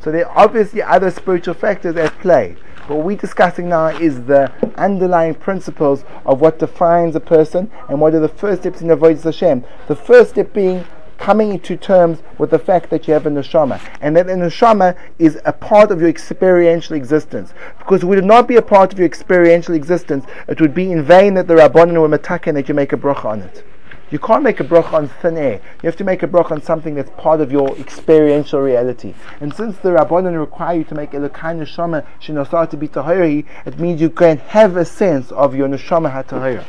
So 0.00 0.10
there 0.10 0.26
are 0.26 0.44
obviously 0.46 0.80
other 0.80 1.10
spiritual 1.10 1.52
factors 1.52 1.96
at 1.96 2.18
play. 2.20 2.56
What 2.86 3.04
we're 3.04 3.16
discussing 3.16 3.68
now 3.68 3.88
is 3.88 4.22
the 4.26 4.52
underlying 4.76 5.34
principles 5.34 6.04
of 6.24 6.40
what 6.40 6.60
defines 6.60 7.16
a 7.16 7.20
person 7.20 7.68
and 7.88 8.00
what 8.00 8.14
are 8.14 8.20
the 8.20 8.28
first 8.28 8.62
steps 8.62 8.80
in 8.80 8.86
avodas 8.88 9.24
Hashem. 9.24 9.64
The 9.88 9.96
first 9.96 10.30
step 10.30 10.52
being 10.52 10.84
coming 11.18 11.50
into 11.50 11.76
terms 11.76 12.22
with 12.38 12.50
the 12.50 12.60
fact 12.60 12.90
that 12.90 13.08
you 13.08 13.14
have 13.14 13.26
a 13.26 13.30
neshama 13.30 13.80
and 14.00 14.14
that 14.14 14.28
the 14.28 14.34
neshama 14.34 14.96
is 15.18 15.40
a 15.44 15.52
part 15.52 15.90
of 15.90 16.00
your 16.00 16.08
experiential 16.08 16.94
existence. 16.94 17.52
Because 17.78 18.04
would 18.04 18.18
it 18.18 18.24
not 18.24 18.46
be 18.46 18.54
a 18.54 18.62
part 18.62 18.92
of 18.92 19.00
your 19.00 19.06
experiential 19.06 19.74
existence, 19.74 20.24
it 20.46 20.60
would 20.60 20.74
be 20.74 20.92
in 20.92 21.02
vain 21.02 21.34
that 21.34 21.48
the 21.48 21.54
Rabbanon 21.54 22.00
were 22.00 22.18
metaken 22.18 22.54
that 22.54 22.68
you 22.68 22.74
make 22.74 22.92
a 22.92 22.96
bracha 22.96 23.24
on 23.24 23.40
it. 23.40 23.64
You 24.10 24.18
can't 24.20 24.42
make 24.42 24.60
a 24.60 24.64
bracha 24.64 24.92
on 24.92 25.08
thin 25.08 25.36
air. 25.36 25.60
You 25.82 25.86
have 25.86 25.96
to 25.96 26.04
make 26.04 26.22
a 26.22 26.28
bracha 26.28 26.52
on 26.52 26.62
something 26.62 26.94
that's 26.94 27.10
part 27.16 27.40
of 27.40 27.50
your 27.50 27.76
experiential 27.76 28.60
reality. 28.60 29.14
And 29.40 29.52
since 29.52 29.76
the 29.78 29.88
Rabbanon 29.88 30.38
require 30.38 30.78
you 30.78 30.84
to 30.84 30.94
make 30.94 31.10
Elokai 31.10 31.58
Neshama 31.58 32.06
Shinosar 32.20 32.70
to 32.70 32.76
be 32.76 32.86
Tahiri, 32.86 33.46
it 33.64 33.80
means 33.80 34.00
you 34.00 34.10
can 34.10 34.38
have 34.38 34.76
a 34.76 34.84
sense 34.84 35.32
of 35.32 35.56
your 35.56 35.68
Neshama 35.68 36.12
HaTahira. 36.12 36.64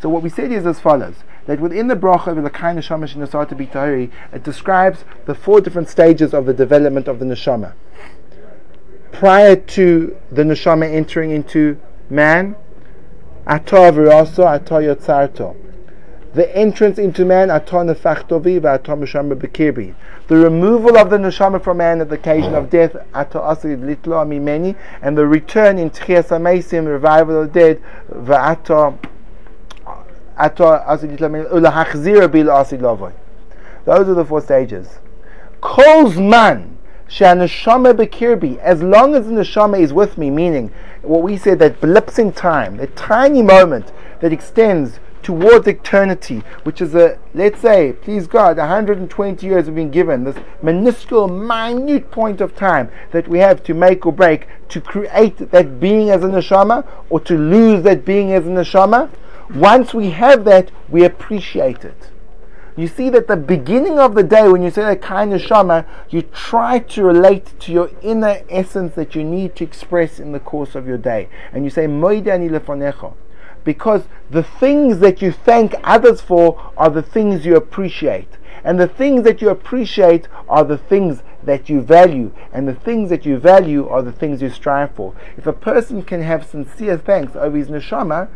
So 0.00 0.08
what 0.08 0.22
we 0.22 0.30
said 0.30 0.52
is 0.52 0.66
as 0.66 0.80
follows: 0.80 1.16
that 1.46 1.60
within 1.60 1.88
the 1.88 1.94
bracha 1.94 2.28
of 2.28 2.36
the 2.36 2.42
neshama 2.42 3.04
shenasar 3.12 3.48
to 3.48 3.54
be 3.54 3.66
tahiri, 3.66 4.10
it 4.32 4.42
describes 4.42 5.04
the 5.26 5.34
four 5.34 5.60
different 5.60 5.88
stages 5.88 6.34
of 6.34 6.46
the 6.46 6.54
development 6.54 7.08
of 7.08 7.18
the 7.18 7.24
neshama. 7.24 7.72
Prior 9.12 9.56
to 9.56 10.16
the 10.30 10.42
neshama 10.42 10.92
entering 10.92 11.30
into 11.30 11.80
man, 12.10 12.56
atah 13.46 13.92
v'rasa, 13.92 14.60
atah 14.60 14.94
yotzarto. 14.94 15.56
The 16.36 16.54
entrance 16.54 16.98
into 16.98 17.24
man. 17.24 17.48
The 17.48 17.62
removal 20.28 20.98
of 20.98 21.08
the 21.08 21.16
neshama 21.16 21.64
from 21.64 21.78
man 21.78 22.02
at 22.02 22.10
the 22.10 22.16
occasion 22.16 22.54
of 22.54 22.68
death, 22.68 22.94
and 23.14 23.30
the 25.16 25.26
return 25.26 25.78
in 25.78 25.88
tchias 25.88 26.86
revival 26.86 27.40
of 27.40 27.52
the 27.54 27.58
dead. 27.58 27.80
Those 33.86 34.08
are 34.08 34.14
the 34.14 34.24
four 34.26 34.42
stages. 34.42 34.98
Kol 35.62 36.10
zman, 36.10 36.72
as 37.08 38.82
long 38.82 39.14
as 39.14 39.26
the 39.26 39.32
neshama 39.32 39.80
is 39.80 39.92
with 39.94 40.18
me, 40.18 40.28
meaning 40.28 40.70
what 41.00 41.22
we 41.22 41.38
said 41.38 41.58
that 41.60 41.80
blips 41.80 42.18
in 42.18 42.32
time, 42.32 42.76
that 42.76 42.94
tiny 42.94 43.40
moment 43.40 43.90
that 44.20 44.34
extends 44.34 45.00
towards 45.26 45.66
eternity, 45.66 46.40
which 46.62 46.80
is 46.80 46.94
a, 46.94 47.18
let's 47.34 47.60
say, 47.60 47.92
please 47.92 48.28
God, 48.28 48.58
120 48.58 49.44
years 49.44 49.66
have 49.66 49.74
been 49.74 49.90
given, 49.90 50.22
this 50.22 50.36
minuscule, 50.62 51.26
minute 51.26 52.12
point 52.12 52.40
of 52.40 52.54
time 52.54 52.92
that 53.10 53.26
we 53.26 53.40
have 53.40 53.60
to 53.64 53.74
make 53.74 54.06
or 54.06 54.12
break 54.12 54.46
to 54.68 54.80
create 54.80 55.36
that 55.50 55.80
being 55.80 56.10
as 56.10 56.22
a 56.22 56.28
neshama 56.28 56.86
or 57.10 57.18
to 57.18 57.36
lose 57.36 57.82
that 57.82 58.04
being 58.04 58.32
as 58.34 58.46
a 58.46 58.50
neshama. 58.50 59.10
Once 59.52 59.92
we 59.92 60.10
have 60.10 60.44
that, 60.44 60.70
we 60.88 61.04
appreciate 61.04 61.84
it 61.84 62.10
you 62.76 62.86
see 62.86 63.08
that 63.08 63.26
the 63.26 63.36
beginning 63.36 63.98
of 63.98 64.14
the 64.14 64.22
day, 64.22 64.46
when 64.48 64.62
you 64.62 64.70
say 64.70 64.82
that 64.82 65.00
kind 65.00 65.32
of 65.32 65.40
shama, 65.40 65.86
you 66.10 66.20
try 66.20 66.78
to 66.78 67.02
relate 67.02 67.58
to 67.58 67.72
your 67.72 67.90
inner 68.02 68.42
essence 68.50 68.94
that 68.96 69.14
you 69.14 69.24
need 69.24 69.56
to 69.56 69.64
express 69.64 70.20
in 70.20 70.32
the 70.32 70.40
course 70.40 70.74
of 70.74 70.86
your 70.86 70.98
day. 70.98 71.30
And 71.54 71.64
you 71.64 71.70
say, 71.70 71.86
Moidani 71.86 72.50
lefonecho. 72.50 73.14
Because 73.66 74.04
the 74.30 74.44
things 74.44 75.00
that 75.00 75.20
you 75.20 75.32
thank 75.32 75.74
others 75.82 76.20
for 76.20 76.72
are 76.76 76.88
the 76.88 77.02
things 77.02 77.44
you 77.44 77.56
appreciate. 77.56 78.38
And 78.62 78.78
the 78.78 78.86
things 78.86 79.24
that 79.24 79.42
you 79.42 79.48
appreciate 79.48 80.28
are 80.48 80.62
the 80.62 80.78
things 80.78 81.24
that 81.42 81.68
you 81.68 81.80
value. 81.80 82.32
And 82.52 82.68
the 82.68 82.74
things 82.74 83.10
that 83.10 83.26
you 83.26 83.38
value 83.38 83.88
are 83.88 84.02
the 84.02 84.12
things 84.12 84.40
you 84.40 84.50
strive 84.50 84.92
for. 84.92 85.14
If 85.36 85.48
a 85.48 85.52
person 85.52 86.02
can 86.02 86.22
have 86.22 86.46
sincere 86.46 86.96
thanks 86.96 87.34
over 87.34 87.56
his 87.56 87.66
neshama, 87.66 88.28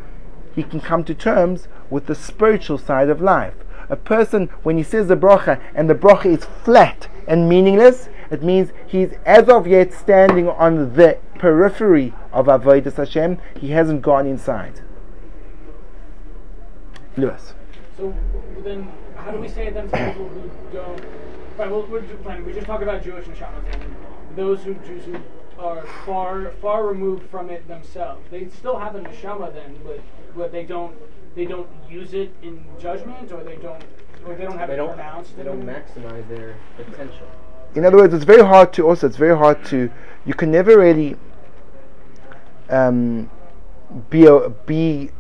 he 0.52 0.64
can 0.64 0.80
come 0.80 1.04
to 1.04 1.14
terms 1.14 1.68
with 1.90 2.06
the 2.06 2.16
spiritual 2.16 2.78
side 2.78 3.08
of 3.08 3.20
life. 3.20 3.54
A 3.88 3.94
person, 3.94 4.48
when 4.64 4.76
he 4.78 4.82
says 4.82 5.06
the 5.06 5.16
bracha 5.16 5.60
and 5.76 5.88
the 5.88 5.94
bracha 5.94 6.26
is 6.26 6.44
flat 6.64 7.06
and 7.28 7.48
meaningless, 7.48 8.08
it 8.32 8.42
means 8.42 8.72
he's 8.84 9.12
as 9.24 9.48
of 9.48 9.68
yet 9.68 9.92
standing 9.92 10.48
on 10.48 10.94
the 10.94 11.18
periphery 11.38 12.14
of 12.32 12.46
Avodah 12.46 12.96
Hashem. 12.96 13.38
He 13.60 13.70
hasn't 13.70 14.02
gone 14.02 14.26
inside. 14.26 14.80
Lewis. 17.16 17.54
So 17.96 18.14
then, 18.64 18.88
how 19.16 19.30
do 19.30 19.38
we 19.38 19.48
say 19.48 19.70
then 19.70 19.88
for 19.88 19.96
people 19.96 20.28
who 20.28 20.50
don't? 20.72 21.04
Right, 21.58 21.70
well, 21.70 21.86
we're 21.90 22.00
just, 22.02 22.22
planning. 22.22 22.46
we 22.46 22.52
just 22.52 22.66
talk 22.66 22.80
about 22.80 23.02
Jewish 23.02 23.26
and 23.26 23.36
and 23.36 23.96
Those 24.36 24.62
who 24.62 24.74
Jews 24.74 25.04
who 25.04 25.16
are 25.58 25.84
far 26.06 26.50
far 26.62 26.86
removed 26.86 27.28
from 27.30 27.50
it 27.50 27.68
themselves, 27.68 28.26
they 28.30 28.48
still 28.48 28.78
have 28.78 28.94
a 28.94 29.00
neshama 29.00 29.52
then, 29.52 29.78
but 29.84 30.00
but 30.34 30.52
they 30.52 30.64
don't 30.64 30.96
they 31.34 31.44
don't 31.44 31.68
use 31.88 32.14
it 32.14 32.32
in 32.42 32.64
judgment, 32.78 33.32
or 33.32 33.44
they 33.44 33.56
don't 33.56 33.84
or 34.26 34.34
they 34.34 34.44
don't 34.44 34.58
have 34.58 34.68
They 34.68 34.74
it 34.74 34.78
don't. 34.78 34.94
pronounced. 34.94 35.36
They 35.36 35.44
don't 35.44 35.62
maximize 35.64 36.28
their 36.28 36.56
potential. 36.76 37.26
In 37.74 37.84
other 37.84 37.98
words, 37.98 38.14
it's 38.14 38.24
very 38.24 38.42
hard 38.42 38.72
to 38.74 38.86
also. 38.86 39.06
It's 39.06 39.16
very 39.16 39.36
hard 39.36 39.64
to. 39.66 39.90
You 40.24 40.34
can 40.34 40.50
never 40.50 40.78
really 40.78 41.16
um, 42.68 43.30
be 44.08 44.26
a, 44.26 44.48
be 44.48 45.10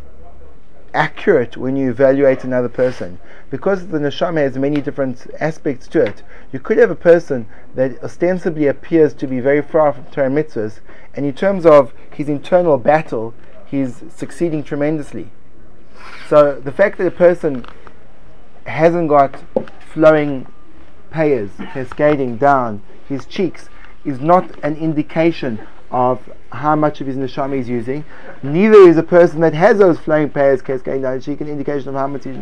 accurate 0.94 1.56
when 1.56 1.76
you 1.76 1.90
evaluate 1.90 2.44
another 2.44 2.68
person 2.68 3.18
because 3.50 3.88
the 3.88 3.98
neshama 3.98 4.38
has 4.38 4.56
many 4.56 4.80
different 4.80 5.26
aspects 5.40 5.88
to 5.88 6.00
it. 6.00 6.22
You 6.52 6.60
could 6.60 6.78
have 6.78 6.90
a 6.90 6.96
person 6.96 7.46
that 7.74 8.02
ostensibly 8.02 8.66
appears 8.66 9.14
to 9.14 9.26
be 9.26 9.40
very 9.40 9.62
far 9.62 9.92
from 9.92 10.04
Torah 10.06 10.30
mitzvahs, 10.30 10.80
and 11.14 11.26
in 11.26 11.34
terms 11.34 11.66
of 11.66 11.92
his 12.10 12.28
internal 12.28 12.78
battle, 12.78 13.34
he's 13.66 14.02
succeeding 14.14 14.62
tremendously. 14.62 15.30
So 16.28 16.60
the 16.60 16.72
fact 16.72 16.98
that 16.98 17.06
a 17.06 17.10
person 17.10 17.66
hasn't 18.66 19.08
got 19.08 19.42
flowing 19.80 20.46
payers 21.10 21.50
cascading 21.72 22.36
down 22.36 22.82
his 23.08 23.26
cheeks 23.26 23.68
is 24.04 24.20
not 24.20 24.56
an 24.64 24.76
indication 24.76 25.66
of 25.90 26.30
how 26.52 26.76
much 26.76 27.00
of 27.00 27.06
his 27.06 27.16
neshama 27.16 27.56
he's 27.56 27.68
using. 27.68 28.04
Neither 28.42 28.78
is 28.88 28.96
a 28.96 29.02
person 29.02 29.40
that 29.40 29.54
has 29.54 29.78
those 29.78 29.98
flowing 29.98 30.30
payers 30.30 30.62
cascading 30.62 31.02
down 31.02 31.14
his 31.14 31.24
cheek 31.24 31.40
an 31.40 31.48
indication 31.48 31.88
of 31.88 31.94
how 31.94 32.06
much 32.06 32.24
he's. 32.24 32.36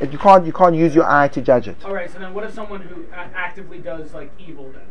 You 0.00 0.18
can't 0.18 0.44
you 0.44 0.52
can't 0.52 0.74
use 0.74 0.94
your 0.94 1.08
eye 1.08 1.28
to 1.28 1.40
judge 1.40 1.68
it. 1.68 1.76
All 1.84 1.94
right. 1.94 2.10
So 2.10 2.18
then, 2.18 2.34
what 2.34 2.44
if 2.44 2.54
someone 2.54 2.80
who 2.80 3.04
actively 3.12 3.78
does 3.78 4.14
like 4.14 4.32
evil 4.38 4.70
then? 4.72 4.82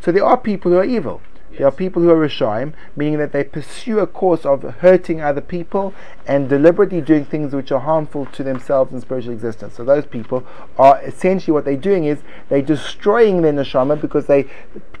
So 0.00 0.12
there 0.12 0.24
are 0.24 0.36
people 0.36 0.72
who 0.72 0.78
are 0.78 0.84
evil. 0.84 1.22
There 1.56 1.66
are 1.66 1.72
people 1.72 2.02
who 2.02 2.10
are 2.10 2.28
Rishaim, 2.28 2.74
meaning 2.94 3.18
that 3.18 3.32
they 3.32 3.42
pursue 3.42 3.98
a 3.98 4.06
course 4.06 4.46
of 4.46 4.62
hurting 4.62 5.20
other 5.20 5.40
people 5.40 5.92
and 6.26 6.48
deliberately 6.48 7.00
doing 7.00 7.24
things 7.24 7.52
which 7.52 7.72
are 7.72 7.80
harmful 7.80 8.26
to 8.26 8.44
themselves 8.44 8.92
and 8.92 9.02
spiritual 9.02 9.32
existence. 9.32 9.74
So 9.74 9.84
those 9.84 10.06
people 10.06 10.46
are 10.78 11.02
essentially 11.02 11.52
what 11.52 11.64
they're 11.64 11.76
doing 11.76 12.04
is 12.04 12.22
they're 12.48 12.62
destroying 12.62 13.42
their 13.42 13.52
neshama 13.52 14.00
because 14.00 14.26
they 14.26 14.48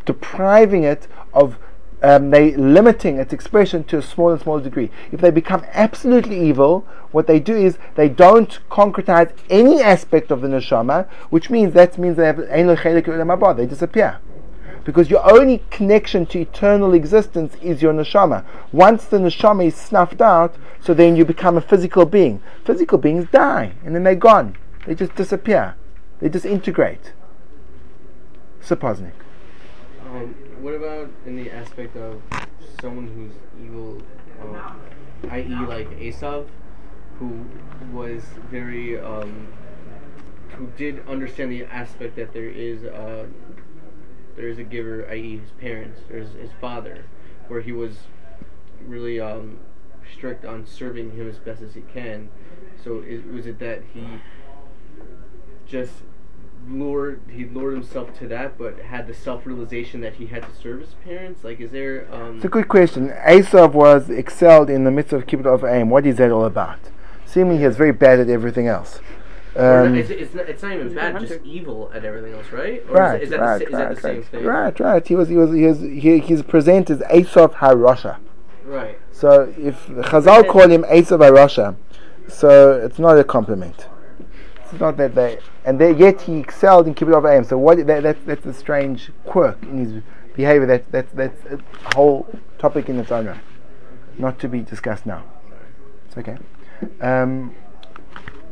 depriving 0.04 0.82
it 0.82 1.06
of 1.32 1.56
um, 2.02 2.30
they 2.30 2.56
limiting 2.56 3.18
its 3.18 3.32
expression 3.32 3.84
to 3.84 3.98
a 3.98 4.02
small 4.02 4.30
and 4.30 4.40
small 4.40 4.60
degree. 4.60 4.90
If 5.12 5.20
they 5.20 5.30
become 5.30 5.64
absolutely 5.72 6.40
evil, 6.48 6.86
what 7.12 7.26
they 7.26 7.40
do 7.40 7.56
is 7.56 7.78
they 7.94 8.08
don't 8.08 8.58
concretize 8.70 9.32
any 9.48 9.82
aspect 9.82 10.30
of 10.30 10.40
the 10.40 10.48
neshama, 10.48 11.08
which 11.30 11.50
means 11.50 11.74
that 11.74 11.98
means 11.98 12.16
they 12.16 12.26
have 12.26 12.38
they 13.56 13.66
disappear 13.66 14.20
because 14.84 15.10
your 15.10 15.30
only 15.30 15.62
connection 15.70 16.26
to 16.26 16.40
eternal 16.40 16.94
existence 16.94 17.54
is 17.60 17.82
your 17.82 17.92
neshama. 17.92 18.44
Once 18.72 19.04
the 19.04 19.18
neshama 19.18 19.66
is 19.66 19.74
snuffed 19.74 20.20
out, 20.20 20.54
so 20.80 20.94
then 20.94 21.16
you 21.16 21.24
become 21.24 21.56
a 21.56 21.60
physical 21.60 22.06
being. 22.06 22.42
Physical 22.64 22.98
beings 22.98 23.28
die, 23.30 23.72
and 23.84 23.94
then 23.94 24.04
they're 24.04 24.14
gone. 24.14 24.56
They 24.86 24.94
just 24.94 25.14
disappear. 25.14 25.76
They 26.20 26.28
disintegrate. 26.28 27.12
Supposnik. 28.62 29.12
Um, 30.06 30.34
what 30.60 30.74
about 30.74 31.10
in 31.24 31.36
the 31.36 31.50
aspect 31.50 31.96
of 31.96 32.20
someone 32.80 33.06
who's 33.08 33.64
evil, 33.64 34.00
um, 34.42 34.80
i.e., 35.30 35.66
like 35.66 35.88
Esav, 35.98 36.48
who 37.18 37.46
was 37.92 38.22
very, 38.50 38.98
um, 39.00 39.48
who 40.56 40.66
did 40.76 41.06
understand 41.08 41.50
the 41.50 41.64
aspect 41.64 42.16
that 42.16 42.32
there 42.34 42.48
is, 42.48 42.84
a, 42.84 43.26
there 44.36 44.48
is 44.48 44.58
a 44.58 44.62
giver, 44.62 45.08
i.e., 45.10 45.38
his 45.38 45.50
parents, 45.52 46.00
there's 46.08 46.32
his 46.34 46.50
father, 46.60 47.04
where 47.48 47.62
he 47.62 47.72
was 47.72 47.96
really 48.86 49.18
um, 49.18 49.58
strict 50.14 50.44
on 50.44 50.66
serving 50.66 51.12
him 51.12 51.28
as 51.28 51.38
best 51.38 51.62
as 51.62 51.74
he 51.74 51.80
can. 51.80 52.28
So 52.82 53.02
was 53.32 53.46
it 53.46 53.58
that 53.60 53.82
he 53.94 54.06
just 55.66 55.92
lured 56.68 57.20
he 57.30 57.44
lured 57.44 57.74
himself 57.74 58.16
to 58.18 58.28
that, 58.28 58.58
but 58.58 58.78
had 58.80 59.06
the 59.06 59.14
self 59.14 59.46
realization 59.46 60.00
that 60.02 60.14
he 60.14 60.26
had 60.26 60.42
to 60.42 60.54
serve 60.62 60.80
his 60.80 60.94
parents? 61.04 61.42
Like, 61.44 61.60
is 61.60 61.70
there? 61.70 62.06
Um, 62.12 62.36
It's 62.36 62.44
a 62.44 62.48
good 62.48 62.68
question. 62.68 63.10
Esav 63.26 63.72
was 63.72 64.10
excelled 64.10 64.68
in 64.70 64.84
the 64.84 64.90
midst 64.90 65.12
of 65.12 65.26
Kibbud 65.26 65.46
Av 65.46 65.62
Va'em. 65.62 65.88
What 65.88 66.06
is 66.06 66.16
that 66.16 66.30
all 66.30 66.44
about? 66.44 66.78
Seemingly 67.26 67.58
he 67.58 67.64
is 67.64 67.76
very 67.76 67.92
bad 67.92 68.18
at 68.20 68.28
everything 68.28 68.66
else. 68.66 69.00
or 69.54 69.80
Um, 69.82 69.92
not- 69.92 69.98
it's, 70.00 70.10
it's, 70.10 70.34
not, 70.34 70.48
it's 70.48 70.62
not 70.62 70.72
even 70.72 70.86
He's 70.88 70.92
a 70.92 70.96
bad, 70.96 71.12
hunter. 71.12 71.28
just 71.28 71.44
evil 71.44 71.90
at 71.94 72.04
everything 72.04 72.32
else, 72.34 72.50
right? 72.52 72.84
Or 72.88 72.94
right, 72.96 73.16
is, 73.22 73.24
is 73.24 73.30
that, 73.30 73.40
right, 73.40 73.58
the, 73.58 73.64
sa- 73.64 73.66
is 73.66 73.72
right, 73.72 73.88
that 73.88 73.94
the 73.96 74.00
same 74.00 74.16
right, 74.16 74.24
thing? 74.26 74.44
right, 74.44 74.80
right. 74.80 75.06
He 75.08 75.16
was, 75.16 75.28
he 75.28 75.36
was, 75.36 75.52
he 75.52 75.66
was, 75.66 75.80
he, 75.80 76.18
he's 76.18 76.42
presented 76.42 77.02
as 77.02 77.26
Esav 77.26 77.54
HaRasha. 77.54 78.18
Right. 78.64 78.98
So 79.12 79.52
if 79.58 79.86
Chazal 79.86 80.48
call 80.48 80.68
him 80.68 80.84
Esav 80.84 81.18
HaRasha, 81.18 81.76
so 82.28 82.72
it's 82.72 82.98
not 82.98 83.18
a 83.18 83.24
compliment. 83.24 83.86
It's 84.70 84.80
not 84.80 84.96
that 84.98 85.16
they, 85.16 85.38
and 85.64 85.80
they, 85.80 85.92
yet 85.92 86.20
he 86.22 86.38
excelled 86.38 86.86
in 86.86 86.94
Kibbud 86.94 87.14
Av 87.14 87.24
Va'em. 87.24 87.44
So 87.44 87.58
what? 87.58 87.84
That, 87.86 88.02
that, 88.04 88.24
that's 88.24 88.46
a 88.46 88.54
strange 88.54 89.10
quirk 89.24 89.60
in 89.64 89.78
his 89.78 90.02
behavior. 90.36 90.66
That, 90.66 90.92
that 90.92 91.16
that's 91.16 91.44
a 91.46 91.58
whole 91.94 92.28
topic 92.58 92.88
in 92.88 92.98
its 93.00 93.10
own 93.10 93.26
right, 93.26 93.40
not 94.16 94.38
to 94.40 94.48
be 94.48 94.60
discussed 94.60 95.06
now. 95.06 95.24
It's 96.06 96.16
okay. 96.16 96.38
Um, 97.00 97.54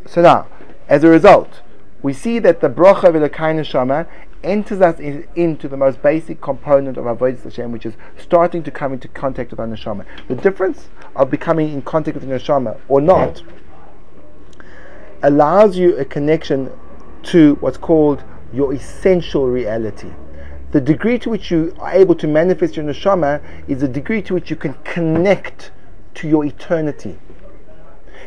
so 0.07 0.21
now, 0.23 0.49
as 0.89 1.05
a 1.05 1.09
result, 1.09 1.61
we 2.03 2.13
see 2.13 2.39
that 2.41 2.61
the 2.61 2.69
bracha 2.69 3.05
of 3.05 3.15
Elokai 3.15 3.55
Neshama 3.55 4.09
enters 4.43 4.81
us 4.81 4.99
in, 4.99 5.27
into 5.37 5.69
the 5.69 5.77
most 5.77 6.03
basic 6.03 6.41
component 6.41 6.97
of 6.97 7.07
our 7.07 7.15
Avodah 7.15 7.43
Hashem, 7.45 7.71
which 7.71 7.87
is 7.87 7.95
starting 8.17 8.63
to 8.65 8.71
come 8.71 8.93
into 8.93 9.09
contact 9.09 9.51
with 9.51 9.61
our 9.61 9.67
Neshama. 9.67 10.05
The 10.27 10.35
difference 10.35 10.89
of 11.15 11.31
becoming 11.31 11.73
in 11.73 11.83
contact 11.83 12.17
with 12.17 12.29
the 12.29 12.35
Neshama 12.35 12.79
or 12.89 13.01
not 13.01 13.43
allows 15.23 15.77
you 15.77 15.97
a 15.97 16.05
connection 16.05 16.71
to 17.25 17.57
what's 17.57 17.79
called 17.79 18.23
your 18.53 18.73
essential 18.73 19.49
reality. 19.49 20.13
The 20.71 20.81
degree 20.81 21.19
to 21.21 21.31
which 21.31 21.51
you 21.51 21.75
are 21.79 21.93
able 21.93 22.15
to 22.17 22.27
manifest 22.27 22.77
your 22.77 22.85
neshama 22.85 23.43
is 23.67 23.81
the 23.81 23.89
degree 23.89 24.23
to 24.23 24.35
which 24.35 24.51
you 24.51 24.57
can 24.57 24.75
connect 24.85 25.71
to 26.15 26.29
your 26.29 26.45
eternity. 26.45 27.19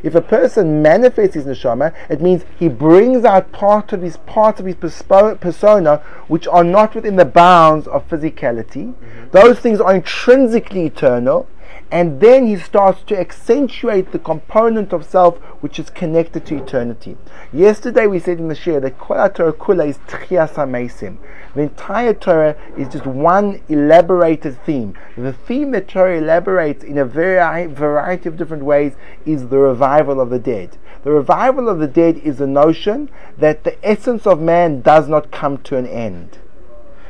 If 0.03 0.15
a 0.15 0.21
person 0.21 0.81
manifests 0.81 1.35
his 1.35 1.45
neshama, 1.45 1.93
it 2.09 2.21
means 2.21 2.43
he 2.57 2.67
brings 2.67 3.23
out 3.23 3.51
part 3.51 3.93
of 3.93 4.01
his 4.01 4.17
parts 4.17 4.59
of 4.59 4.65
his 4.65 4.75
persona 4.75 5.97
which 6.27 6.47
are 6.47 6.63
not 6.63 6.95
within 6.95 7.17
the 7.17 7.25
bounds 7.25 7.87
of 7.87 8.07
physicality. 8.09 8.93
Mm-hmm. 8.93 9.29
Those 9.31 9.59
things 9.59 9.79
are 9.79 9.93
intrinsically 9.93 10.87
eternal, 10.87 11.47
and 11.91 12.21
then 12.21 12.47
he 12.47 12.55
starts 12.55 13.03
to 13.03 13.19
accentuate 13.19 14.13
the 14.13 14.19
component 14.19 14.93
of 14.93 15.05
self 15.05 15.37
which 15.59 15.77
is 15.77 15.89
connected 15.89 16.45
to 16.45 16.55
eternity. 16.55 17.17
Yesterday 17.51 18.07
we 18.07 18.17
said 18.17 18.39
in 18.39 18.47
the 18.47 18.55
share 18.55 18.79
that 18.79 18.97
Kol 18.97 19.29
Torah 19.29 19.51
Kula 19.51 19.87
is 19.87 19.97
Tchias 20.07 20.53
HaMesim. 20.53 21.17
The 21.53 21.61
entire 21.63 22.13
Torah 22.13 22.55
is 22.77 22.87
just 22.87 23.05
one 23.05 23.61
elaborated 23.67 24.57
theme. 24.65 24.97
The 25.17 25.33
theme 25.33 25.71
that 25.71 25.89
Torah 25.89 26.17
elaborates 26.17 26.83
in 26.83 26.97
a 26.97 27.05
very 27.05 27.67
variety 27.67 28.29
of 28.29 28.37
different 28.37 28.63
ways 28.63 28.95
is 29.25 29.49
the 29.49 29.57
revival 29.57 30.21
of 30.21 30.29
the 30.29 30.39
dead. 30.39 30.77
The 31.03 31.11
revival 31.11 31.67
of 31.67 31.79
the 31.79 31.87
dead 31.87 32.17
is 32.19 32.37
the 32.37 32.47
notion 32.47 33.09
that 33.37 33.65
the 33.65 33.75
essence 33.85 34.25
of 34.25 34.39
man 34.39 34.81
does 34.81 35.09
not 35.09 35.31
come 35.31 35.57
to 35.63 35.75
an 35.75 35.87
end. 35.87 36.37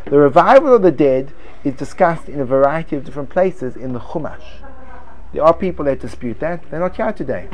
The 0.06 0.18
revival 0.18 0.74
of 0.74 0.82
the 0.82 0.92
dead 0.92 1.34
is 1.64 1.76
discussed 1.76 2.28
in 2.28 2.40
a 2.40 2.46
variety 2.46 2.96
of 2.96 3.06
different 3.06 3.30
places 3.30 3.76
in 3.76 3.94
the 3.94 4.00
Chumash. 4.00 4.61
There 5.34 5.44
are 5.44 5.54
people 5.54 5.86
that 5.86 6.00
dispute 6.00 6.40
that. 6.42 6.70
They're 6.70 6.80
not 6.80 6.96
here 6.96 7.14
today. 7.14 7.48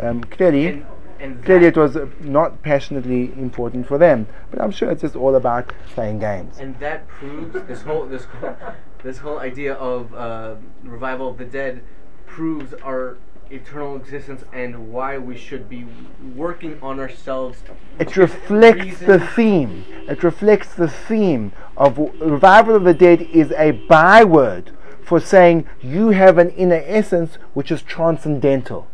Um, 0.00 0.22
clearly, 0.24 0.66
and, 0.66 0.86
and 1.18 1.44
clearly 1.44 1.66
it 1.66 1.76
was 1.76 1.96
uh, 1.96 2.08
not 2.20 2.62
passionately 2.62 3.32
important 3.32 3.86
for 3.86 3.96
them. 3.96 4.26
But 4.50 4.60
I'm 4.60 4.70
sure 4.70 4.90
it's 4.90 5.02
just 5.02 5.16
all 5.16 5.34
about 5.34 5.72
playing 5.94 6.18
games. 6.18 6.58
And 6.58 6.78
that 6.80 7.08
proves 7.08 7.54
this 7.66 7.82
whole 7.82 8.06
this 8.06 8.24
whole, 8.24 8.56
this 9.02 9.18
whole 9.18 9.38
idea 9.38 9.74
of 9.74 10.14
uh, 10.14 10.56
revival 10.84 11.30
of 11.30 11.38
the 11.38 11.46
dead 11.46 11.82
proves 12.26 12.74
our 12.82 13.16
eternal 13.50 13.96
existence 13.96 14.44
and 14.52 14.90
why 14.90 15.18
we 15.18 15.36
should 15.36 15.68
be 15.68 15.86
working 16.34 16.78
on 16.82 16.98
ourselves. 16.98 17.62
It 17.98 18.16
reflects 18.16 19.00
the 19.00 19.20
theme. 19.20 19.84
It 20.08 20.22
reflects 20.22 20.74
the 20.74 20.88
theme 20.88 21.52
of 21.76 21.98
revival 21.98 22.76
of 22.76 22.84
the 22.84 22.94
dead 22.94 23.22
is 23.22 23.52
a 23.52 23.72
byword 23.72 24.72
for 25.12 25.20
saying 25.20 25.66
you 25.82 26.08
have 26.08 26.38
an 26.38 26.48
inner 26.52 26.82
essence 26.86 27.34
which 27.52 27.70
is 27.70 27.82
transcendental. 27.82 28.88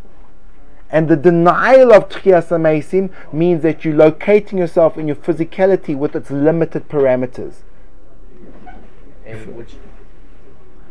And 0.90 1.06
the 1.06 1.14
denial 1.14 1.92
of 1.92 2.08
Tchias 2.08 2.50
means 3.32 3.62
that 3.62 3.84
you're 3.84 3.94
locating 3.94 4.58
yourself 4.58 4.98
in 4.98 5.06
your 5.06 5.14
physicality 5.14 5.96
with 5.96 6.16
its 6.16 6.28
limited 6.28 6.88
parameters. 6.88 7.58
And 9.25 9.54
which 9.54 9.76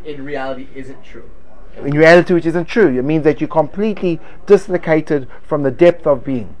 in 0.02 0.24
reality 0.24 0.68
isn't 0.74 1.04
true. 1.04 1.28
In 1.76 1.90
reality, 1.90 2.32
which 2.32 2.46
isn't 2.46 2.64
true. 2.64 2.98
It 2.98 3.04
means 3.04 3.24
that 3.24 3.38
you're 3.38 3.48
completely 3.48 4.20
dislocated 4.46 5.28
from 5.42 5.62
the 5.62 5.70
depth 5.70 6.06
of 6.06 6.24
being. 6.24 6.56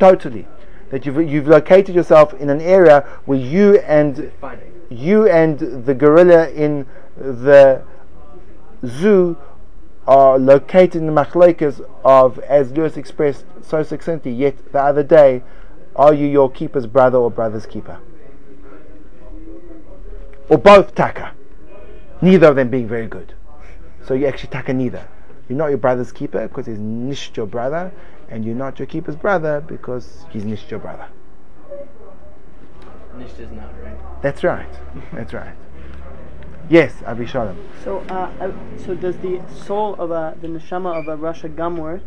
Totally. 0.00 0.48
That 0.90 1.06
you've, 1.06 1.22
you've 1.30 1.46
located 1.46 1.94
yourself 1.94 2.34
in 2.34 2.50
an 2.50 2.60
area 2.60 3.02
where 3.26 3.38
you 3.38 3.78
and 3.78 4.32
you 4.90 5.28
and 5.28 5.86
the 5.86 5.94
gorilla 5.94 6.50
in 6.50 6.86
the 7.16 7.82
zoo 8.86 9.36
are 10.06 10.38
located 10.38 10.96
in 10.96 11.06
the 11.06 11.12
machlokes 11.12 11.84
of, 12.04 12.38
as 12.40 12.72
Lewis 12.72 12.96
expressed 12.96 13.44
so 13.62 13.82
succinctly, 13.82 14.32
yet 14.32 14.72
the 14.72 14.80
other 14.80 15.02
day, 15.02 15.42
are 15.94 16.14
you 16.14 16.26
your 16.26 16.50
keeper's 16.50 16.86
brother 16.86 17.18
or 17.18 17.30
brother's 17.30 17.66
keeper? 17.66 18.00
Or 20.48 20.58
both 20.58 20.94
taka. 20.94 21.34
Neither 22.20 22.48
of 22.48 22.56
them 22.56 22.70
being 22.70 22.88
very 22.88 23.06
good. 23.06 23.34
So 24.04 24.14
you 24.14 24.26
actually 24.26 24.50
taka 24.50 24.72
neither. 24.72 25.06
You're 25.48 25.58
not 25.58 25.68
your 25.68 25.78
brother's 25.78 26.12
keeper 26.12 26.48
because 26.48 26.66
he's 26.66 26.78
nished 26.78 27.36
your 27.36 27.46
brother, 27.46 27.92
and 28.28 28.44
you're 28.44 28.54
not 28.54 28.78
your 28.78 28.86
keeper's 28.86 29.16
brother 29.16 29.60
because 29.60 30.24
he's 30.30 30.44
nished 30.44 30.70
your 30.70 30.80
brother. 30.80 31.06
Nisht 33.16 33.38
is 33.38 33.50
not 33.52 33.70
right. 33.82 34.22
That's 34.22 34.42
right. 34.42 34.68
That's 35.12 35.32
right. 35.32 35.54
Yes, 36.68 36.94
Avishalom. 37.04 37.56
So, 37.84 37.98
uh, 38.08 38.30
uh, 38.40 38.52
so 38.78 38.94
does 38.94 39.16
the 39.18 39.42
soul 39.64 39.94
of 39.96 40.10
a 40.10 40.36
the 40.40 40.48
neshama 40.48 40.98
of 40.98 41.08
a 41.08 41.16
rasha 41.16 41.54
gamur 41.54 42.00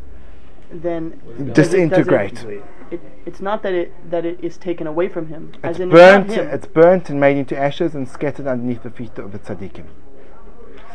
then 0.71 1.21
disintegrate? 1.53 2.43
It, 2.43 2.63
it, 2.91 3.01
it's 3.25 3.41
not 3.41 3.63
that 3.63 3.73
it 3.73 4.09
that 4.09 4.25
it 4.25 4.43
is 4.43 4.57
taken 4.57 4.87
away 4.87 5.07
from 5.07 5.27
him. 5.27 5.53
It's 5.63 5.79
burnt. 5.79 6.31
It's, 6.31 6.67
burnt 6.67 7.09
and 7.09 7.19
made 7.19 7.37
into 7.37 7.57
ashes 7.57 7.95
and 7.95 8.07
scattered 8.07 8.47
underneath 8.47 8.83
the 8.83 8.89
feet 8.89 9.17
of 9.17 9.31
the 9.31 9.39
tzaddikim. 9.39 9.85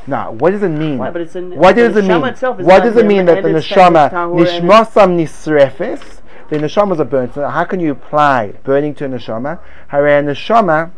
Now, 0.07 0.33
what 0.33 0.51
does 0.51 0.63
it 0.63 0.71
mean? 0.71 0.99
Why? 0.99 1.11
But 1.11 1.21
it's 1.23 1.37
an, 1.37 1.57
what 1.57 1.77
does 1.77 1.97
it 1.97 2.05
mean? 2.05 2.21
What 2.21 2.83
does 2.83 2.97
it 2.97 3.07
mean 3.07 3.27
that 3.27 3.43
the 3.43 3.51
neshama 3.51 4.11
nishmasam 4.11 5.17
nisrefes? 5.17 6.21
The 6.49 6.57
neshamas 6.57 6.99
are 6.99 7.05
burnt. 7.05 7.35
So 7.35 7.47
how 7.47 7.65
can 7.65 7.79
you 7.79 7.93
apply 7.93 8.53
burning 8.65 8.95
to 8.97 9.05
a 9.05 9.09
neshama? 9.09 9.61
Hare 9.89 10.23
neshama 10.23 10.91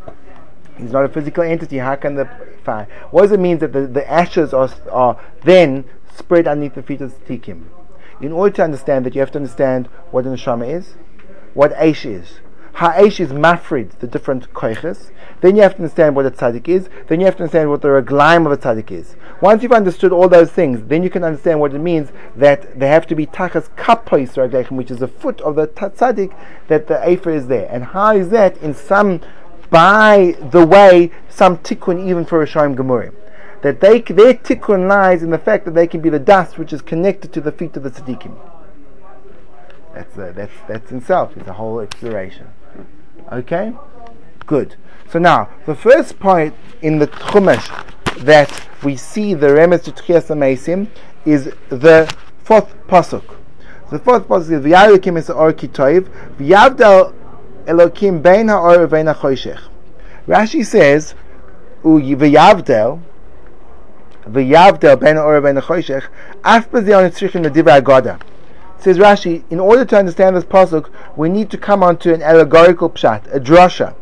He's 0.78 0.92
not 0.92 1.04
a 1.04 1.08
physical 1.08 1.42
entity. 1.42 1.78
How 1.78 1.96
can 1.96 2.14
the 2.14 2.28
fire? 2.64 2.88
What 3.10 3.22
does 3.22 3.32
it 3.32 3.40
mean 3.40 3.58
that 3.58 3.72
the, 3.72 3.86
the 3.86 4.10
ashes 4.10 4.54
are, 4.54 4.70
are 4.90 5.20
then 5.42 5.84
spread 6.16 6.46
underneath 6.48 6.74
the 6.74 6.82
feet 6.82 7.00
of 7.00 7.12
the 7.14 7.38
tzaddikim? 7.38 7.64
In 8.20 8.32
order 8.32 8.54
to 8.56 8.62
understand 8.62 9.04
that, 9.04 9.14
you 9.14 9.20
have 9.20 9.32
to 9.32 9.38
understand 9.38 9.88
what 10.10 10.24
an 10.24 10.34
neshama 10.34 10.72
is, 10.72 10.94
what 11.54 11.74
Aish 11.74 12.06
is. 12.06 12.40
how 12.74 12.90
Ha'esh 12.90 13.20
is 13.20 13.32
mafrid, 13.32 13.98
the 13.98 14.06
different 14.06 14.52
koiches. 14.52 15.10
Then 15.40 15.56
you 15.56 15.62
have 15.62 15.72
to 15.72 15.78
understand 15.78 16.14
what 16.14 16.24
a 16.24 16.30
tzaddik 16.30 16.68
is. 16.68 16.88
Then 17.08 17.18
you 17.18 17.26
have 17.26 17.36
to 17.36 17.42
understand 17.42 17.68
what 17.68 17.82
the 17.82 17.88
reglaim 17.88 18.46
of 18.46 18.52
a 18.52 18.56
tzaddik 18.56 18.92
is. 18.92 19.16
Once 19.40 19.62
you've 19.62 19.72
understood 19.72 20.12
all 20.12 20.28
those 20.28 20.52
things, 20.52 20.84
then 20.84 21.02
you 21.02 21.10
can 21.10 21.24
understand 21.24 21.58
what 21.58 21.74
it 21.74 21.80
means 21.80 22.12
that 22.36 22.78
they 22.78 22.86
have 22.86 23.08
to 23.08 23.16
be 23.16 23.26
tachas 23.26 23.68
kapois 23.76 24.32
raglechem, 24.34 24.76
which 24.76 24.90
is 24.90 25.00
the 25.00 25.08
foot 25.08 25.40
of 25.40 25.56
the 25.56 25.66
tzaddik, 25.66 26.32
that 26.68 26.86
the 26.86 27.06
afer 27.06 27.30
is 27.30 27.48
there. 27.48 27.68
And 27.70 27.84
how 27.86 28.14
is 28.14 28.28
that 28.28 28.56
in 28.58 28.72
some 28.72 29.20
by 29.72 30.36
the 30.52 30.64
way 30.64 31.10
some 31.30 31.56
tikkun 31.56 32.06
even 32.06 32.24
for 32.26 32.44
Rishayim 32.44 32.76
Gemurim. 32.76 33.14
That 33.62 33.80
they, 33.80 34.00
their 34.02 34.34
tikkun 34.34 34.86
lies 34.86 35.22
in 35.22 35.30
the 35.30 35.38
fact 35.38 35.64
that 35.64 35.74
they 35.74 35.86
can 35.86 36.02
be 36.02 36.10
the 36.10 36.18
dust 36.18 36.58
which 36.58 36.72
is 36.72 36.82
connected 36.82 37.32
to 37.32 37.40
the 37.40 37.50
feet 37.50 37.76
of 37.76 37.82
the 37.82 37.90
tzaddikim. 37.90 38.36
That's, 39.94 40.18
uh, 40.18 40.32
that's, 40.34 40.52
that's 40.68 40.92
in 40.92 41.00
self, 41.00 41.36
it's 41.36 41.48
a 41.48 41.54
whole 41.54 41.80
exploration. 41.80 42.48
Okay? 43.32 43.72
Good. 44.46 44.76
So 45.08 45.18
now, 45.18 45.48
the 45.64 45.74
first 45.74 46.20
point 46.20 46.54
in 46.82 46.98
the 46.98 47.06
Chumash 47.06 47.68
that 48.24 48.68
we 48.82 48.96
see 48.96 49.32
the 49.32 49.48
remes 49.48 49.84
to 49.84 49.92
Tchias 49.92 50.88
is 51.24 51.44
the 51.70 52.14
fourth 52.44 52.74
pasuk. 52.88 53.36
The 53.90 53.98
fourth 53.98 54.28
pasuk 54.28 54.50
is 54.50 54.64
V'yarekim 54.64 55.16
es 55.16 55.30
or 55.30 55.52
kitoiv, 55.52 56.08
v'yavdal 56.36 57.14
Elokim 57.66 58.22
bein 58.22 58.48
ha'or 58.48 58.86
vein 58.86 59.06
ha'choshech. 59.06 59.60
Rashi 60.26 60.64
says, 60.64 61.14
v'yavdel, 61.84 63.00
v'yavdel 64.26 65.00
bein 65.00 65.16
ha'or 65.16 65.40
vein 65.40 65.56
ha'choshech, 65.56 66.04
af 66.44 66.70
b'zion 66.70 67.10
tzrichim 67.10 67.44
l'divrei 67.44 67.80
agoda. 67.80 68.20
Says 68.78 68.98
Rashi, 68.98 69.44
in 69.48 69.60
order 69.60 69.84
to 69.84 69.96
understand 69.96 70.34
this 70.34 70.44
pasuk, 70.44 70.90
we 71.16 71.28
need 71.28 71.50
to 71.50 71.56
come 71.56 71.84
onto 71.84 72.12
an 72.12 72.20
allegorical 72.20 72.90
pshat, 72.90 73.32
a 73.32 73.38
drasha. 73.38 73.94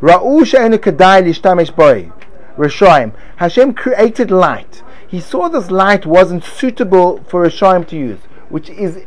Ra'u 0.00 0.44
she'enu 0.44 0.78
kadai 0.78 1.22
lishtamesh 1.22 1.74
boi. 1.74 2.10
Rishoim. 2.56 3.12
Hashem 3.36 3.74
created 3.74 4.32
light. 4.32 4.82
He 5.06 5.20
saw 5.20 5.48
this 5.48 5.70
light 5.70 6.04
wasn't 6.04 6.42
suitable 6.42 7.22
for 7.28 7.46
Rishoim 7.46 7.86
to 7.88 7.96
use, 7.96 8.18
which 8.48 8.68
is 8.68 9.04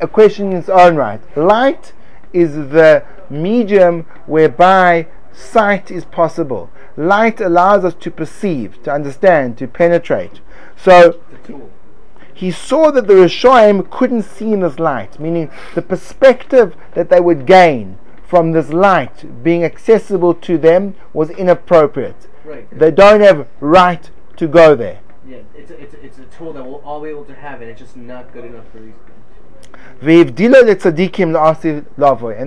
a 0.00 0.06
question 0.06 0.52
in 0.52 0.58
its 0.58 0.68
own 0.68 0.96
right. 0.96 1.20
Light 1.36 1.93
is 2.34 2.54
the 2.54 3.04
medium 3.30 4.02
whereby 4.26 5.06
sight 5.32 5.90
is 5.90 6.04
possible. 6.04 6.70
Light 6.96 7.40
allows 7.40 7.84
us 7.84 7.94
to 7.94 8.10
perceive, 8.10 8.82
to 8.82 8.92
understand, 8.92 9.56
to 9.58 9.66
penetrate. 9.66 10.40
So 10.76 11.20
he 12.34 12.50
saw 12.50 12.90
that 12.90 13.06
the 13.06 13.14
Rishoim 13.14 13.88
couldn't 13.90 14.22
see 14.22 14.52
in 14.52 14.60
this 14.60 14.78
light, 14.78 15.18
meaning 15.18 15.50
the 15.74 15.82
perspective 15.82 16.76
that 16.94 17.08
they 17.08 17.20
would 17.20 17.46
gain 17.46 17.98
from 18.26 18.52
this 18.52 18.70
light 18.70 19.42
being 19.44 19.64
accessible 19.64 20.34
to 20.34 20.58
them 20.58 20.94
was 21.12 21.30
inappropriate. 21.30 22.26
Right. 22.44 22.66
They 22.76 22.90
don't 22.90 23.20
have 23.20 23.48
right 23.60 24.10
to 24.36 24.48
go 24.48 24.74
there. 24.74 25.00
Yeah, 25.26 25.38
it's 25.54 25.70
a, 25.70 25.80
it's 25.80 25.94
a, 25.94 26.04
it's 26.04 26.18
a 26.18 26.24
tool 26.24 26.52
that 26.52 26.64
we'll 26.64 26.82
all 26.84 27.00
be 27.00 27.08
able 27.08 27.24
to 27.26 27.34
have, 27.34 27.60
and 27.60 27.70
it's 27.70 27.80
just 27.80 27.96
not 27.96 28.32
good 28.32 28.44
enough 28.44 28.68
for 28.70 28.80
these 28.80 28.92
people. 28.92 29.13
And 30.00 30.08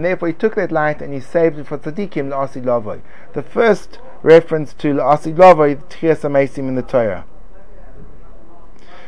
therefore 0.06 0.28
he 0.28 0.34
took 0.34 0.56
that 0.56 0.72
light 0.72 1.02
and 1.02 1.14
he 1.14 1.20
saved 1.20 1.60
it 1.60 1.68
for 1.68 1.78
tzaddikim 1.78 2.30
la'asi 2.30 2.64
lavoy. 2.64 3.02
The 3.34 3.44
first 3.44 4.00
reference 4.22 4.74
to 4.74 4.94
la'asi 4.94 5.36
lavoy, 5.36 5.82
tchias 5.90 6.22
amesim 6.22 6.68
in 6.68 6.76
the 6.76 6.82
Torah. 6.82 7.26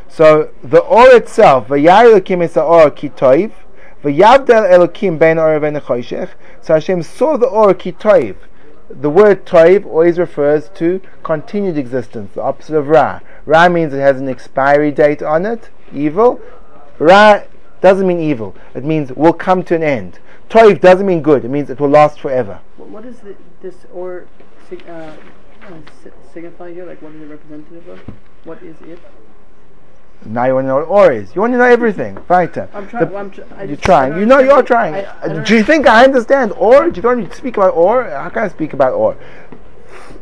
So 0.08 0.52
the 0.64 0.80
or 0.80 1.08
itself, 1.10 1.68
v'yayir 1.68 2.26
kim 2.26 2.42
is 2.42 2.58
or 2.58 2.90
kitoiv, 2.90 3.52
V'yavdel 4.04 4.70
Elokim 4.70 5.20
ben 5.20 5.38
or 5.38 5.60
ben. 5.60 5.82
So 6.62 6.74
Hashem 6.74 7.04
saw 7.04 7.36
the 7.36 7.48
or 7.48 7.74
ki 7.74 7.92
toiv. 7.92 8.36
The 8.90 9.10
word 9.10 9.46
toiv 9.46 9.86
always 9.86 10.18
refers 10.18 10.70
to 10.76 11.02
continued 11.22 11.78
existence, 11.78 12.34
the 12.34 12.42
opposite 12.42 12.78
of 12.78 12.88
ra. 12.88 13.20
Ra 13.46 13.68
means 13.68 13.94
it 13.94 14.00
has 14.00 14.20
an 14.20 14.30
expiry 14.30 14.92
date 14.92 15.22
on 15.22 15.46
it, 15.46 15.70
evil. 15.94 16.40
Ra 16.98 17.42
doesn't 17.82 18.08
mean 18.08 18.20
evil. 18.20 18.56
It 18.74 18.84
means 18.84 19.12
will 19.14 19.34
come 19.34 19.64
to 19.64 19.76
an 19.76 19.84
end. 19.84 20.20
Toiv 20.50 20.82
doesn't 20.82 21.06
mean 21.06 21.22
good. 21.22 21.46
It 21.46 21.50
means 21.50 21.70
it 21.70 21.80
will 21.80 21.90
last 21.90 22.20
forever. 22.20 22.60
What, 22.78 23.06
is 23.06 23.20
the, 23.20 23.36
this 23.62 23.76
or 23.94 24.26
sig- 24.68 24.88
uh, 24.88 25.14
uh, 25.64 25.74
signify 26.34 26.74
here? 26.74 26.86
Like, 26.86 27.02
what 27.02 27.14
is 27.14 27.22
it 27.22 27.26
representative 27.26 27.88
of? 27.88 28.00
What 28.46 28.62
is 28.64 28.76
it? 28.82 29.00
Now 30.26 30.46
you 30.46 30.56
want 30.56 30.66
to 30.66 30.68
know 30.70 30.76
what 30.78 30.88
or 30.88 31.12
is. 31.14 31.34
You 31.34 31.42
want 31.42 31.54
to 31.54 31.58
know 31.58 31.64
everything. 31.66 32.18
Fighter. 32.24 32.68
I'm 32.74 32.88
trying. 32.90 33.10
The- 33.10 33.16
I'm 33.18 33.32
tr- 33.32 33.42
You're 33.66 33.78
trying. 33.78 34.18
You 34.18 34.26
know 34.26 34.40
you're 34.40 34.64
trying. 34.64 34.96
I- 34.96 35.16
I 35.22 35.28
don't 35.30 35.50
you 35.50 35.64
think 35.64 35.88
I 35.88 36.04
understand 36.04 36.52
or? 36.54 36.90
Do 36.90 37.00
you 37.00 37.08
want 37.08 37.20
me 37.20 37.28
to 37.28 37.36
speak 37.36 37.56
about 37.56 37.74
or? 37.76 38.04
How 38.04 38.30
can 38.30 38.44
I 38.44 38.48
speak 38.50 38.74
about 38.74 38.94
or? 38.94 39.16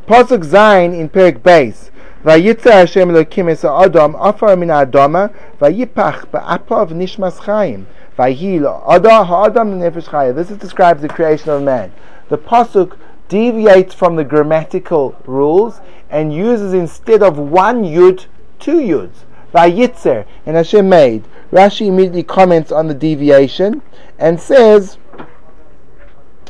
Pasuk 0.08 0.46
Zayin 0.46 0.98
in 0.98 1.10
Perik 1.10 1.40
Beis. 1.40 1.90
Vayitza 2.24 2.72
Hashem 2.72 3.10
Elokim 3.10 3.48
es 3.48 3.64
Adam 3.64 4.16
afar 4.16 4.56
min 4.58 4.70
Adama 4.70 5.32
vayipach 5.62 6.26
ba'apav 6.32 6.90
nishmas 6.90 7.42
chayim 7.42 7.86
vayhi 8.18 8.58
Ada 8.90 9.24
ha'adam 9.24 9.80
nefesh 9.80 10.06
chayim. 10.06 10.36
This 10.36 10.50
is 10.50 10.58
describes 10.58 11.04
the 11.04 11.10
creation 11.10 11.52
of 11.52 11.62
man. 11.62 11.92
The 12.30 12.40
pasuk 12.40 12.98
deviates 13.30 13.94
from 13.94 14.16
the 14.16 14.24
grammatical 14.24 15.16
rules 15.28 15.80
and 16.10 16.34
uses 16.34 16.74
instead 16.74 17.22
of 17.22 17.38
one 17.38 17.84
yud 17.84 18.26
two 18.58 18.80
yuds. 18.80 19.26
Vayitzer 19.54 20.26
and 20.48 20.56
Hashem 20.56 20.90
made. 20.90 21.24
Rashi 21.52 21.86
immediately 21.86 22.24
comments 22.24 22.72
on 22.72 22.88
the 22.88 22.96
deviation 22.96 23.84
and 24.18 24.42
says. 24.42 24.98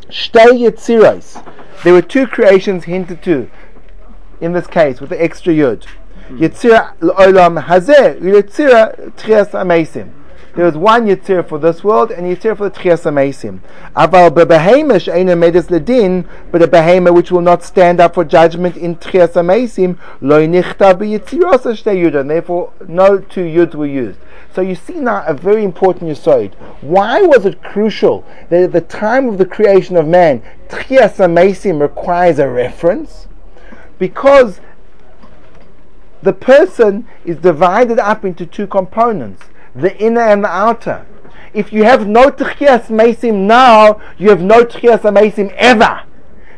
Shtei 0.08 0.66
Yetziros. 0.66 1.44
There 1.84 1.94
were 1.94 2.02
two 2.02 2.26
creations 2.26 2.86
hinted 2.86 3.22
to 3.24 3.50
in 4.42 4.54
this 4.54 4.68
case 4.68 5.02
with 5.02 5.10
the 5.10 5.22
extra 5.22 5.54
yud. 5.54 5.86
Yetzira 6.30 6.98
olam 7.00 7.64
hazeh, 7.64 8.20
Yetzira 8.20 9.12
tchias 9.16 9.52
amesim. 9.52 10.12
There 10.56 10.66
was 10.66 10.76
one 10.76 11.06
Yetzir 11.06 11.48
for 11.48 11.60
this 11.60 11.84
world 11.84 12.12
and 12.12 12.26
Yetzir 12.26 12.58
for 12.58 12.68
the 12.70 12.76
tchias 12.76 13.04
amesim. 13.04 13.60
Aval 13.96 14.32
bebehemish 14.32 15.08
eina 15.14 15.38
medes 15.38 15.68
ledin, 15.68 16.28
but 16.52 16.62
a 16.62 16.68
behema 16.68 17.14
which 17.14 17.32
will 17.32 17.42
not 17.42 17.64
stand 17.64 18.00
up 18.00 18.16
for 18.16 18.26
judgment 18.26 18.76
in 18.76 18.96
tchias 18.96 19.34
amesim, 19.34 19.98
lo 20.20 20.46
nichta 20.46 20.96
b'yetziros 20.96 21.62
shtei 21.62 22.04
yud, 22.04 22.20
and 22.20 22.30
therefore 22.30 22.74
no 22.88 23.20
two 23.20 23.44
yuds 23.44 23.76
were 23.76 23.86
used. 23.86 24.20
So 24.54 24.62
you 24.62 24.74
see 24.74 24.96
now 24.96 25.24
a 25.28 25.34
very 25.36 25.64
important 25.64 26.10
yesod. 26.10 26.56
Why 26.82 27.22
was 27.22 27.46
it 27.46 27.62
crucial 27.62 28.26
that 28.50 28.64
at 28.64 28.72
the 28.72 28.82
time 28.82 29.30
of 29.30 29.38
the 29.38 29.46
creation 29.46 29.96
of 29.96 30.08
man, 30.08 30.42
tchias 30.70 31.18
amesim 31.18 31.80
requires 31.80 32.40
a 32.40 32.50
reference? 32.50 33.27
Because 34.00 34.60
the 36.22 36.34
person 36.34 37.08
is 37.26 37.38
divided 37.38 38.00
up 38.00 38.26
into 38.26 38.46
two 38.46 38.68
components 38.68 39.44
the 39.76 39.96
inner 39.98 40.22
and 40.22 40.44
the 40.44 40.50
outer. 40.50 41.06
If 41.54 41.72
you 41.72 41.84
have 41.84 42.08
no 42.08 42.32
tchias 42.32 42.88
mesim 42.88 43.46
now, 43.46 44.02
you 44.18 44.30
have 44.30 44.42
no 44.42 44.64
tchias 44.66 45.02
mesim 45.02 45.54
ever. 45.56 46.02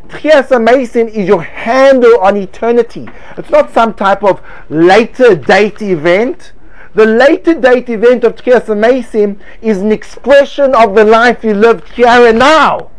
Tchias 0.07 0.47
mesim 0.47 1.07
is 1.09 1.27
your 1.27 1.43
handle 1.43 2.19
on 2.19 2.37
eternity. 2.37 3.07
It's 3.37 3.49
not 3.49 3.71
some 3.73 3.93
type 3.93 4.23
of 4.23 4.41
later 4.69 5.35
date 5.35 5.81
event. 5.81 6.53
The 6.95 7.05
later 7.05 7.53
date 7.53 7.89
event 7.89 8.23
of 8.23 8.35
Tchias 8.35 8.65
mesim 8.65 9.39
is 9.61 9.77
an 9.77 9.91
expression 9.91 10.73
of 10.73 10.95
the 10.95 11.05
life 11.05 11.43
you 11.43 11.53
live 11.53 11.87
here 11.91 12.07
and 12.07 12.39
now. 12.39 12.89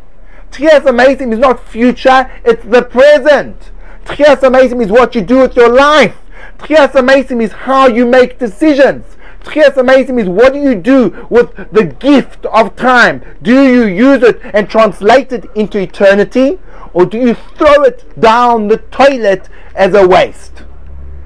Tchias 0.52 0.82
mesim 0.82 1.32
is 1.32 1.38
not 1.38 1.66
future, 1.66 2.30
it's 2.44 2.64
the 2.64 2.82
present. 2.82 3.69
Tchias 4.04 4.82
is 4.82 4.90
what 4.90 5.14
you 5.14 5.20
do 5.20 5.38
with 5.38 5.56
your 5.56 5.72
life. 5.72 6.16
Tchias 6.58 7.40
is 7.40 7.52
how 7.52 7.86
you 7.86 8.06
make 8.06 8.38
decisions. 8.38 9.04
Tchias 9.42 9.74
mesim 9.74 10.20
is 10.20 10.28
what 10.28 10.52
do 10.52 10.58
you 10.58 10.74
do 10.74 11.26
with 11.30 11.54
the 11.72 11.84
gift 11.84 12.44
of 12.46 12.76
time? 12.76 13.24
Do 13.42 13.62
you 13.62 13.84
use 13.84 14.22
it 14.22 14.40
and 14.52 14.68
translate 14.68 15.32
it 15.32 15.46
into 15.54 15.78
eternity? 15.78 16.58
Or 16.92 17.06
do 17.06 17.18
you 17.18 17.34
throw 17.34 17.82
it 17.84 18.20
down 18.20 18.68
the 18.68 18.78
toilet 18.78 19.48
as 19.74 19.94
a 19.94 20.06
waste? 20.06 20.64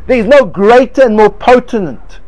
There 0.06 0.18
is 0.18 0.26
no 0.26 0.44
greater 0.44 1.02
and 1.02 1.16
more 1.16 1.30
potent 1.30 2.20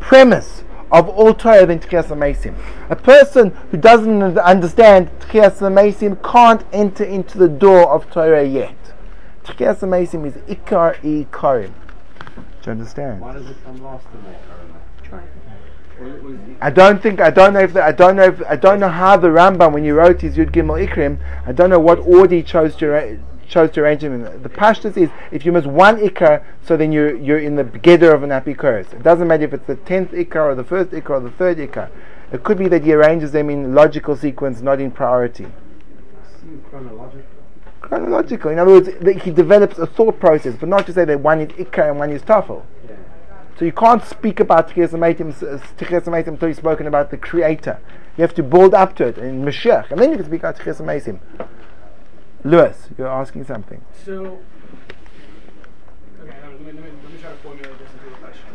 premise 0.00 0.64
of 0.90 1.08
all 1.08 1.34
Torah 1.34 1.66
than 1.66 1.78
Tchias 1.78 2.08
Mesim. 2.08 2.54
A 2.88 2.96
person 2.96 3.50
who 3.70 3.76
doesn't 3.76 4.38
understand 4.38 5.10
Tchias 5.20 5.58
Mesim 5.60 6.20
can't 6.28 6.64
enter 6.72 7.04
into 7.04 7.38
the 7.38 7.48
door 7.48 7.88
of 7.90 8.10
Torah 8.10 8.44
yet. 8.44 8.74
Tchias 9.44 9.80
Mesim 9.80 10.26
is 10.26 10.34
Ikar 10.48 10.96
i 11.04 11.26
Karim. 11.32 11.74
Do 12.62 12.66
you 12.66 12.72
understand? 12.72 13.20
Why 13.20 13.32
does 13.32 13.48
it 13.48 13.56
come 13.64 13.82
last 13.82 14.06
in 14.14 14.22
there, 14.24 14.38
Karma? 15.08 15.24
Or 16.00 16.04
was 16.22 16.36
the- 16.38 16.64
I 16.64 16.70
don't 16.70 17.02
think 17.02 17.20
I 17.20 17.30
don't 17.30 17.52
know 17.54 17.60
if 17.60 17.72
the, 17.72 17.84
I 17.84 17.92
don't 17.92 18.16
know 18.16 18.24
if 18.24 18.42
I 18.48 18.56
don't 18.56 18.80
know 18.80 18.88
how 18.88 19.16
the 19.16 19.28
Rambam 19.28 19.72
when 19.72 19.84
he 19.84 19.90
wrote 19.90 20.20
his 20.20 20.36
Yud 20.36 20.50
Gimel 20.50 20.86
Ikrim 20.86 21.18
I 21.46 21.52
don't 21.52 21.70
know 21.70 21.78
what 21.80 21.98
order 22.00 22.34
he 22.36 22.42
chose 22.42 22.74
to 22.76 22.86
arra- 22.86 23.18
chose 23.48 23.70
to 23.72 23.80
arrange 23.82 24.02
them 24.02 24.14
in. 24.14 24.42
The 24.42 24.48
Pashtus 24.48 24.96
is 24.96 25.10
if 25.30 25.44
you 25.44 25.52
miss 25.52 25.64
one 25.66 25.98
Ikar, 25.98 26.42
so 26.62 26.76
then 26.76 26.92
you're 26.92 27.14
you're 27.16 27.38
in 27.38 27.56
the 27.56 27.64
beginner 27.64 28.12
of 28.12 28.22
an 28.22 28.30
Apikoros. 28.30 28.92
It 28.92 29.02
doesn't 29.02 29.26
matter 29.26 29.44
if 29.44 29.52
it's 29.52 29.66
the 29.66 29.76
tenth 29.76 30.12
Ikar 30.12 30.52
or 30.52 30.54
the 30.54 30.64
first 30.64 30.90
Ikar 30.90 31.10
or 31.10 31.20
the 31.20 31.30
third 31.30 31.58
Ikar. 31.58 31.88
It 32.32 32.44
could 32.44 32.58
be 32.58 32.68
that 32.68 32.84
he 32.84 32.92
arranges 32.94 33.32
them 33.32 33.50
in 33.50 33.74
logical 33.74 34.16
sequence, 34.16 34.60
not 34.62 34.80
in 34.80 34.90
priority. 34.92 35.48
Seems 37.80 37.88
chronological. 37.88 38.50
Chronological. 38.50 38.50
In 38.50 38.58
other 38.58 38.72
words, 38.72 38.88
that 39.00 39.22
he 39.22 39.30
develops 39.30 39.78
a 39.78 39.86
thought 39.86 40.20
process, 40.20 40.54
but 40.58 40.68
not 40.68 40.86
to 40.86 40.92
say 40.92 41.04
that 41.04 41.20
one 41.20 41.40
is 41.40 41.48
Ikar 41.52 41.90
and 41.90 41.98
one 41.98 42.10
is 42.10 42.22
Tafel. 42.22 42.64
Yeah. 42.88 42.96
So 43.58 43.64
you 43.64 43.72
can't 43.72 44.04
speak 44.04 44.40
about 44.40 44.70
Tchias 44.70 44.90
Amaitim 44.90 45.34
Tchias 45.76 46.04
Amaitim 46.04 46.28
until 46.28 46.48
you've 46.48 46.56
spoken 46.56 46.86
about 46.86 47.10
the 47.10 47.16
Creator. 47.16 47.78
You 48.16 48.22
have 48.22 48.34
to 48.34 48.42
build 48.42 48.74
up 48.74 48.96
to 48.96 49.06
it 49.06 49.18
in 49.18 49.42
Mashiach, 49.44 49.90
and 49.90 50.00
then 50.00 50.10
you 50.10 50.16
can 50.16 50.26
speak 50.26 50.40
about 50.40 50.58
Tchias 50.58 50.80
Amaitim. 50.80 51.20
Lewis, 52.42 52.88
you're 52.96 53.06
asking 53.06 53.44
something. 53.44 53.82
So, 54.04 54.38
okay, 56.22 56.36
let, 56.42 56.60
me, 56.60 56.66
let, 56.66 56.74
me, 56.74 56.80
let 57.02 57.12
me 57.12 57.20
try 57.20 57.30
to 57.30 57.36
formulate 57.36 57.78
this 57.78 57.90
into 57.92 58.14
a 58.14 58.18
question. 58.18 58.46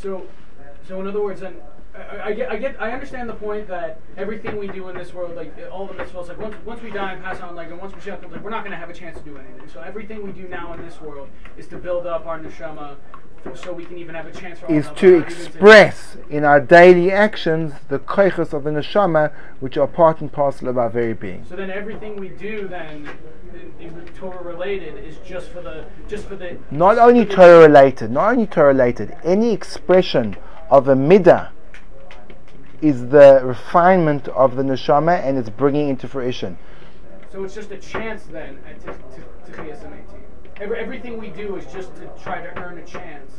So, 0.00 0.26
so 0.88 1.00
in 1.00 1.06
other 1.08 1.22
words, 1.22 1.40
then 1.42 1.56
I, 1.94 2.28
I 2.30 2.32
get, 2.32 2.50
I 2.50 2.56
get, 2.56 2.82
I 2.82 2.90
understand 2.90 3.28
the 3.28 3.34
point 3.34 3.68
that 3.68 4.00
everything 4.16 4.58
we 4.58 4.66
do 4.66 4.88
in 4.88 4.96
this 4.96 5.14
world, 5.14 5.36
like 5.36 5.54
all 5.70 5.86
the 5.86 5.94
mitzvahs, 5.94 6.28
like 6.28 6.38
once, 6.38 6.56
once 6.64 6.82
we 6.82 6.90
die 6.90 7.12
and 7.12 7.22
pass 7.22 7.40
on, 7.40 7.54
like 7.54 7.68
and 7.70 7.80
once 7.80 7.92
Mashiach 7.92 8.20
comes, 8.20 8.32
like 8.32 8.42
we're 8.42 8.50
not 8.50 8.64
going 8.64 8.72
to 8.72 8.76
have 8.76 8.90
a 8.90 8.94
chance 8.94 9.16
to 9.18 9.24
do 9.24 9.38
anything. 9.38 9.68
So 9.68 9.80
everything 9.80 10.24
we 10.24 10.32
do 10.32 10.48
now 10.48 10.72
in 10.72 10.84
this 10.84 11.00
world 11.00 11.28
is 11.56 11.68
to 11.68 11.76
build 11.78 12.06
up 12.06 12.26
our 12.26 12.40
neshama, 12.40 12.96
so 13.54 13.72
we 13.72 13.84
can 13.84 13.98
even 13.98 14.14
have 14.14 14.26
a 14.26 14.32
chance 14.32 14.58
for 14.58 14.72
Is 14.72 14.88
to 14.96 15.18
express 15.18 16.16
in 16.30 16.44
our 16.44 16.58
daily 16.58 17.12
actions 17.12 17.74
the 17.88 18.00
koiches 18.00 18.52
of 18.52 18.64
the 18.64 18.70
neshama, 18.70 19.32
which 19.60 19.76
are 19.76 19.86
part 19.86 20.20
and 20.20 20.32
parcel 20.32 20.68
of 20.68 20.76
our 20.76 20.90
very 20.90 21.14
being. 21.14 21.44
So 21.48 21.54
then 21.54 21.70
everything 21.70 22.16
we 22.16 22.30
do 22.30 22.66
then, 22.66 23.08
Torah 24.16 24.42
related, 24.42 24.96
is 25.04 25.18
just 25.18 25.50
for 25.50 25.60
the, 25.60 25.84
just 26.08 26.26
for 26.26 26.34
the. 26.34 26.58
Not 26.72 26.98
only 26.98 27.24
Torah 27.24 27.60
related, 27.60 28.10
not 28.10 28.32
only 28.32 28.46
Torah 28.46 28.68
related, 28.68 29.16
any 29.22 29.52
expression 29.52 30.36
of 30.70 30.88
a 30.88 30.94
midah 30.94 31.50
is 32.82 33.08
the 33.08 33.40
refinement 33.42 34.28
of 34.28 34.56
the 34.56 34.62
neshama 34.62 35.22
and 35.22 35.38
it's 35.38 35.50
bringing 35.50 35.88
into 35.88 36.08
fruition. 36.08 36.58
So 37.30 37.44
it's 37.44 37.54
just 37.54 37.70
a 37.70 37.78
chance 37.78 38.24
then 38.24 38.58
at 38.68 38.80
Tchias 38.80 39.78
Amesim. 39.84 40.20
Every, 40.60 40.78
everything 40.78 41.18
we 41.18 41.28
do 41.30 41.56
is 41.56 41.66
just 41.72 41.94
to 41.96 42.08
try 42.22 42.40
to 42.40 42.56
earn 42.60 42.78
a 42.78 42.84
chance 42.84 43.32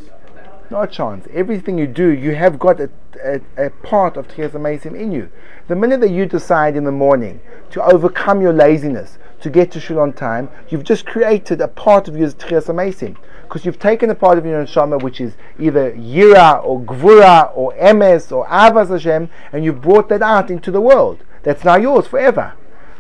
Not 0.69 0.83
a 0.83 0.87
chance. 0.87 1.27
Everything 1.33 1.77
you 1.77 1.87
do, 1.87 2.09
you 2.09 2.35
have 2.35 2.59
got 2.59 2.81
a, 2.81 2.89
a, 3.23 3.67
a 3.67 3.69
part 3.69 4.17
of 4.17 4.27
Tchias 4.27 4.85
in 4.85 5.11
you. 5.11 5.29
The 5.67 5.75
minute 5.75 6.01
that 6.01 6.09
you 6.09 6.25
decide 6.25 6.75
in 6.75 6.83
the 6.83 6.91
morning 6.91 7.39
to 7.71 7.83
overcome 7.83 8.41
your 8.41 8.51
laziness, 8.51 9.17
to 9.41 9.49
get 9.49 9.71
to 9.71 9.79
Shul 9.79 9.99
on 9.99 10.13
time, 10.13 10.49
you've 10.69 10.83
just 10.83 11.05
created 11.05 11.61
a 11.61 11.67
part 11.67 12.07
of 12.07 12.17
your 12.17 12.29
Tchias 12.29 12.67
Amesim. 12.67 13.17
Because 13.43 13.65
you've 13.65 13.79
taken 13.79 14.09
a 14.09 14.15
part 14.15 14.37
of 14.37 14.45
your 14.45 14.65
neshama 14.65 15.01
which 15.01 15.21
is 15.21 15.35
either 15.59 15.91
Yira 15.91 16.63
or 16.63 16.81
Gvura 16.81 17.51
or 17.55 17.73
Emes 17.75 18.31
or 18.31 18.47
Avas 18.47 18.89
Hashem, 18.89 19.29
and 19.51 19.63
you've 19.63 19.81
brought 19.81 20.09
that 20.09 20.21
out 20.21 20.49
into 20.49 20.71
the 20.71 20.81
world. 20.81 21.23
That's 21.43 21.63
now 21.63 21.75
yours 21.77 22.07
forever. 22.07 22.53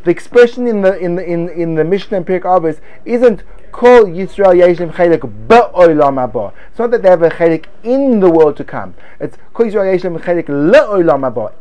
The 0.03 0.11
expression 0.11 0.67
in 0.67 0.81
the 0.83 0.95
in 0.99 1.15
the 1.15 1.25
in, 1.25 1.49
in 1.49 1.73
the 1.73 1.83
Mishnah 1.83 2.17
and 2.17 2.25
Pirkei 2.27 2.43
Avos 2.43 2.79
isn't 3.05 3.41
Kol 3.71 4.05
Yisrael 4.05 4.53
Yeshem 4.53 4.93
Chelik 4.93 5.47
Ba'olam 5.47 6.31
Haba. 6.31 6.53
It's 6.69 6.77
not 6.77 6.91
that 6.91 7.01
they 7.01 7.09
have 7.09 7.23
a 7.23 7.29
chelik 7.29 7.65
in 7.83 8.19
the 8.19 8.29
world 8.29 8.55
to 8.57 8.63
come. 8.63 8.93
It's 9.19 9.35
Kol 9.55 9.65
Yisrael 9.65 9.97
Yeshem 9.99 10.19
Chelik 10.19 10.45
Le'olam 10.45 11.29
Haba. 11.29 11.53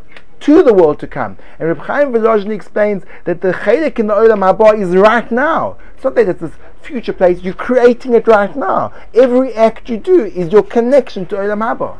To 0.44 0.62
the 0.62 0.74
world 0.74 0.98
to 1.00 1.06
come, 1.06 1.38
and 1.58 1.68
Reb 1.68 1.78
Chaim 1.78 2.12
Volozhin 2.12 2.50
explains 2.50 3.04
that 3.24 3.40
the 3.40 3.52
chelik 3.52 3.98
in 3.98 4.08
the 4.08 4.14
olam 4.14 4.40
haba 4.40 4.78
is 4.78 4.94
right 4.94 5.30
now. 5.32 5.78
It's 5.94 6.04
not 6.04 6.16
that 6.16 6.28
it's 6.28 6.40
this 6.40 6.52
future 6.82 7.14
place; 7.14 7.42
you're 7.42 7.54
creating 7.54 8.12
it 8.12 8.26
right 8.26 8.54
now. 8.54 8.92
Every 9.14 9.54
act 9.54 9.88
you 9.88 9.96
do 9.96 10.24
is 10.24 10.52
your 10.52 10.62
connection 10.62 11.24
to 11.26 11.36
olam 11.36 11.60
haba. 11.60 11.96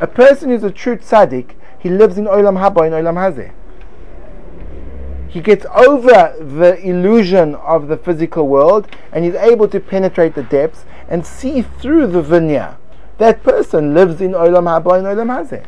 A 0.00 0.06
person 0.06 0.50
who's 0.50 0.62
a 0.62 0.70
true 0.70 0.98
tzaddik, 0.98 1.54
he 1.80 1.88
lives 1.88 2.18
in 2.18 2.26
Olam 2.26 2.58
Haba, 2.58 2.86
in 2.86 2.92
Olam 2.92 3.14
Hazeh. 3.14 3.52
He 5.28 5.40
gets 5.40 5.66
over 5.74 6.34
the 6.38 6.78
illusion 6.80 7.54
of 7.56 7.88
the 7.88 7.96
physical 7.96 8.46
world 8.46 8.86
and 9.10 9.24
he's 9.24 9.34
able 9.34 9.66
to 9.68 9.80
penetrate 9.80 10.34
the 10.34 10.42
depths 10.42 10.84
and 11.08 11.26
see 11.26 11.62
through 11.62 12.08
the 12.08 12.22
veneer. 12.22 12.76
That 13.18 13.42
person 13.44 13.94
lives 13.94 14.20
in 14.20 14.32
Olam 14.32 14.64
Haba, 14.64 14.98
in 14.98 15.04
Olam 15.04 15.28
Hazeh. 15.28 15.64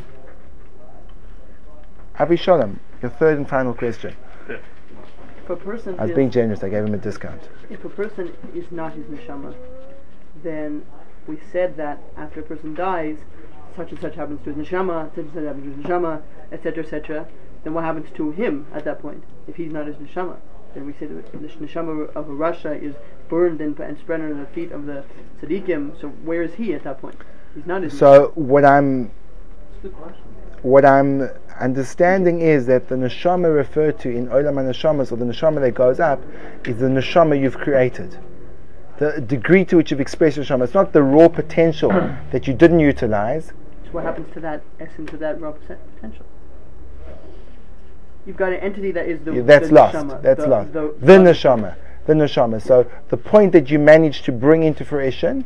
Avi 2.19 2.37
Shalom, 2.37 2.81
your 3.03 3.11
third 3.11 3.39
and 3.39 3.49
final 3.49 3.73
question. 3.73 4.17
If 4.49 5.51
a 5.51 5.57
person 5.57 5.95
I 6.01 6.07
was 6.07 6.17
being 6.17 6.31
generous, 6.31 6.65
I 6.65 6.71
gave 6.71 6.85
him 6.85 6.95
a 6.95 6.99
discount. 6.99 7.49
if 7.71 7.85
a 7.85 7.89
person 7.89 8.35
is 8.53 8.73
not 8.73 8.95
his 8.95 9.05
neshama, 9.05 9.55
then 10.43 10.85
we 11.29 11.39
said 11.53 11.77
that 11.77 12.03
after 12.17 12.41
a 12.41 12.43
person 12.43 12.75
dies, 12.75 13.19
such 13.77 13.93
and 13.93 14.01
such 14.01 14.17
happens 14.17 14.41
to 14.43 14.53
his 14.53 14.67
neshama, 14.67 15.11
such 15.15 15.25
and 15.25 15.35
such 15.35 15.45
happens 15.45 15.65
to 15.65 15.77
his 15.77 15.87
neshama, 15.87 16.23
etc., 16.51 16.83
etc. 16.83 17.29
Then 17.63 17.75
what 17.75 17.85
happens 17.85 18.09
to 18.17 18.33
him 18.33 18.67
at 18.75 18.85
that 18.87 19.01
point 19.01 19.23
if 19.47 19.55
he's 19.55 19.71
not 19.71 19.87
his 19.87 19.97
neshama? 19.97 20.39
Then 20.75 20.85
we 20.85 20.95
say 20.95 21.07
that 21.07 21.31
the 21.31 21.39
neshama 21.39 22.13
of 22.17 22.29
a 22.29 22.33
rasha 22.33 22.83
is 22.83 22.97
burned 23.29 23.61
and, 23.61 23.79
and 23.79 23.99
spread 23.99 24.21
under 24.21 24.35
the 24.35 24.47
feet 24.47 24.73
of 24.73 24.87
the 24.87 25.05
tzaddikim. 25.41 26.01
So 26.01 26.09
where 26.09 26.43
is 26.43 26.55
he 26.55 26.75
at 26.75 26.83
that 26.83 27.01
point? 27.01 27.21
So 27.91 28.33
what 28.35 28.65
I'm 28.65 29.05
That's 29.05 29.13
a 29.79 29.83
good 29.89 29.95
question. 29.97 30.23
what 30.63 30.85
I'm 30.85 31.31
understanding 31.59 32.43
is 32.43 32.67
that 32.67 32.89
the 32.89 32.97
neshama 32.97 33.55
referred 33.55 33.99
to 34.01 34.11
in 34.11 34.29
Olam 34.29 34.55
HaNeshamas, 34.57 35.11
or 35.11 35.17
the 35.17 35.25
neshama 35.25 35.61
that 35.63 35.73
goes 35.75 35.99
up, 36.01 36.21
is 36.67 36.79
the 36.79 36.87
neshama 36.87 37.41
you've 37.41 37.57
created. 37.59 38.19
The 38.99 39.21
degree 39.21 39.65
to 39.67 39.77
which 39.77 39.91
you've 39.91 40.01
expressed 40.01 40.37
your 40.37 40.45
neshama. 40.45 40.65
It's 40.65 40.75
not 40.75 40.93
the 40.93 41.03
raw 41.03 41.29
potential 41.29 41.91
that 42.31 42.47
you 42.47 42.53
didn't 42.55 42.81
utilize. 42.81 43.53
So 43.87 43.91
what 43.93 44.05
happens 44.05 44.33
to 44.35 44.41
that 44.41 44.63
essence 44.79 45.13
of 45.13 45.21
that 45.21 45.41
raw 45.41 45.53
potential? 45.53 46.27
You've 48.27 48.37
got 48.37 48.53
an 48.53 48.59
entity 48.61 48.91
that 48.91 49.07
is 49.07 49.21
the 49.21 49.33
Yeah, 49.35 49.43
that's 49.43 49.69
the 49.69 49.75
lost. 49.75 49.95
neshama, 49.97 50.23
That's 50.23 50.43
the, 50.43 50.49
lost. 50.49 50.73
The, 50.73 50.95
The, 51.01 51.13
neshama. 51.13 51.77
The 52.07 52.13
neshama. 52.15 52.61
So 52.61 52.91
the 53.09 53.17
point 53.17 53.53
that 53.53 53.71
you 53.71 53.79
managed 53.79 54.25
to 54.27 54.33
bring 54.33 54.63
into 54.63 54.85
fruition, 54.85 55.45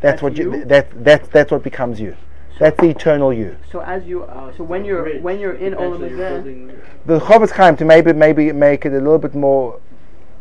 that's, 0.00 0.20
That's 0.20 0.22
what 0.22 0.36
you, 0.36 0.54
you? 0.54 0.64
that 0.66 1.04
that's 1.04 1.28
that's 1.28 1.50
what 1.50 1.62
becomes 1.62 2.00
you. 2.00 2.16
That's 2.58 2.76
the 2.80 2.88
eternal 2.88 3.32
you. 3.32 3.56
So 3.70 3.80
as 3.80 4.04
you, 4.06 4.22
Uh, 4.24 4.50
so 4.56 4.64
when 4.64 4.84
you're 4.84 5.02
bridge. 5.02 5.22
when 5.22 5.38
you're 5.40 5.52
in 5.54 5.74
Olam 5.74 5.96
Eventually 6.06 6.60
you're 6.60 6.70
Hazeh, 6.70 7.06
The 7.06 7.18
Chofetz 7.20 7.50
Chaim 7.50 7.76
to 7.76 7.84
maybe 7.84 8.12
maybe 8.12 8.52
make 8.52 8.86
it 8.86 8.92
a 8.92 8.96
little 8.98 9.18
bit 9.18 9.34
more 9.34 9.78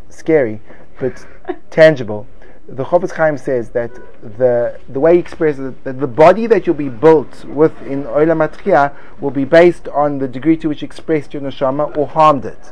scary, 0.10 0.62
but 1.00 1.26
tangible. 1.72 2.26
The 2.68 2.86
Chofetz 2.86 3.12
Chaim 3.12 3.38
says 3.38 3.70
that 3.72 3.92
the 4.38 4.80
the 4.90 5.00
way 5.00 5.14
he 5.14 5.20
expresses 5.20 5.74
it, 5.74 5.84
that 5.84 6.00
the 6.00 6.08
body 6.08 6.48
that 6.48 6.66
you'll 6.66 6.76
be 6.76 6.90
built 6.90 7.44
with 7.46 7.74
in 7.86 8.06
Olam 8.06 8.48
Atchiyah 8.48 8.94
will 9.20 9.32
be 9.32 9.46
based 9.46 9.88
on 9.90 10.20
the 10.20 10.28
degree 10.28 10.58
to 10.58 10.70
which 10.70 10.82
you 10.82 10.86
expressed 10.88 11.34
your 11.34 11.44
neshama 11.44 11.96
or 11.98 12.08
harmed 12.08 12.46
it. 12.46 12.72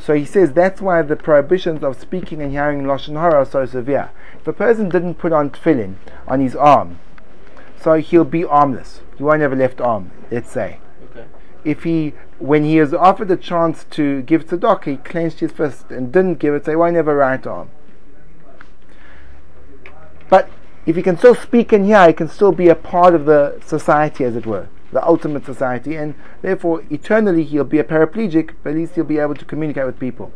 So 0.00 0.14
he 0.14 0.24
says 0.24 0.52
that's 0.52 0.80
why 0.80 1.02
the 1.02 1.14
prohibitions 1.14 1.84
of 1.84 2.00
speaking 2.00 2.40
and 2.40 2.50
hearing 2.52 2.84
lashon 2.84 3.20
hara 3.20 3.42
are 3.42 3.44
so 3.44 3.66
severe. 3.66 4.10
If 4.40 4.46
a 4.48 4.52
person 4.52 4.88
didn't 4.88 5.14
put 5.16 5.32
on 5.32 5.50
tefillin 5.50 5.96
on 6.26 6.40
his 6.40 6.56
arm, 6.56 6.98
so 7.78 7.94
he'll 7.94 8.24
be 8.24 8.44
armless. 8.44 9.02
He 9.16 9.22
won't 9.22 9.42
have 9.42 9.52
a 9.52 9.56
left 9.56 9.80
arm. 9.80 10.10
Let's 10.30 10.50
say 10.50 10.78
Okay. 11.10 11.26
if 11.64 11.82
he, 11.82 12.14
when 12.38 12.64
he 12.64 12.78
is 12.78 12.94
offered 12.94 13.28
the 13.28 13.36
chance 13.36 13.84
to 13.90 14.22
give 14.22 14.46
tzedakah, 14.46 14.84
he 14.84 14.96
clenched 14.96 15.40
his 15.40 15.52
fist 15.52 15.90
and 15.90 16.10
didn't 16.10 16.38
give 16.38 16.54
it, 16.54 16.64
so 16.64 16.72
he 16.72 16.76
won't 16.76 16.96
have 16.96 17.08
a 17.08 17.14
right 17.14 17.46
arm. 17.46 17.68
But 20.30 20.48
if 20.86 20.96
he 20.96 21.02
can 21.02 21.18
still 21.18 21.34
speak 21.34 21.72
and 21.72 21.84
hear, 21.84 22.06
he 22.06 22.12
can 22.14 22.28
still 22.28 22.52
be 22.52 22.68
a 22.68 22.74
part 22.74 23.14
of 23.14 23.26
the 23.26 23.60
society, 23.66 24.24
as 24.24 24.36
it 24.36 24.46
were, 24.46 24.68
the 24.92 25.04
ultimate 25.06 25.44
society, 25.44 25.96
and 25.96 26.14
therefore 26.42 26.82
eternally 26.90 27.44
he'll 27.44 27.64
be 27.64 27.78
a 27.78 27.84
paraplegic, 27.84 28.54
but 28.62 28.70
at 28.70 28.76
least 28.76 28.94
he'll 28.94 29.04
be 29.04 29.18
able 29.18 29.34
to 29.34 29.44
communicate 29.44 29.86
with 29.86 29.98
people. 29.98 30.32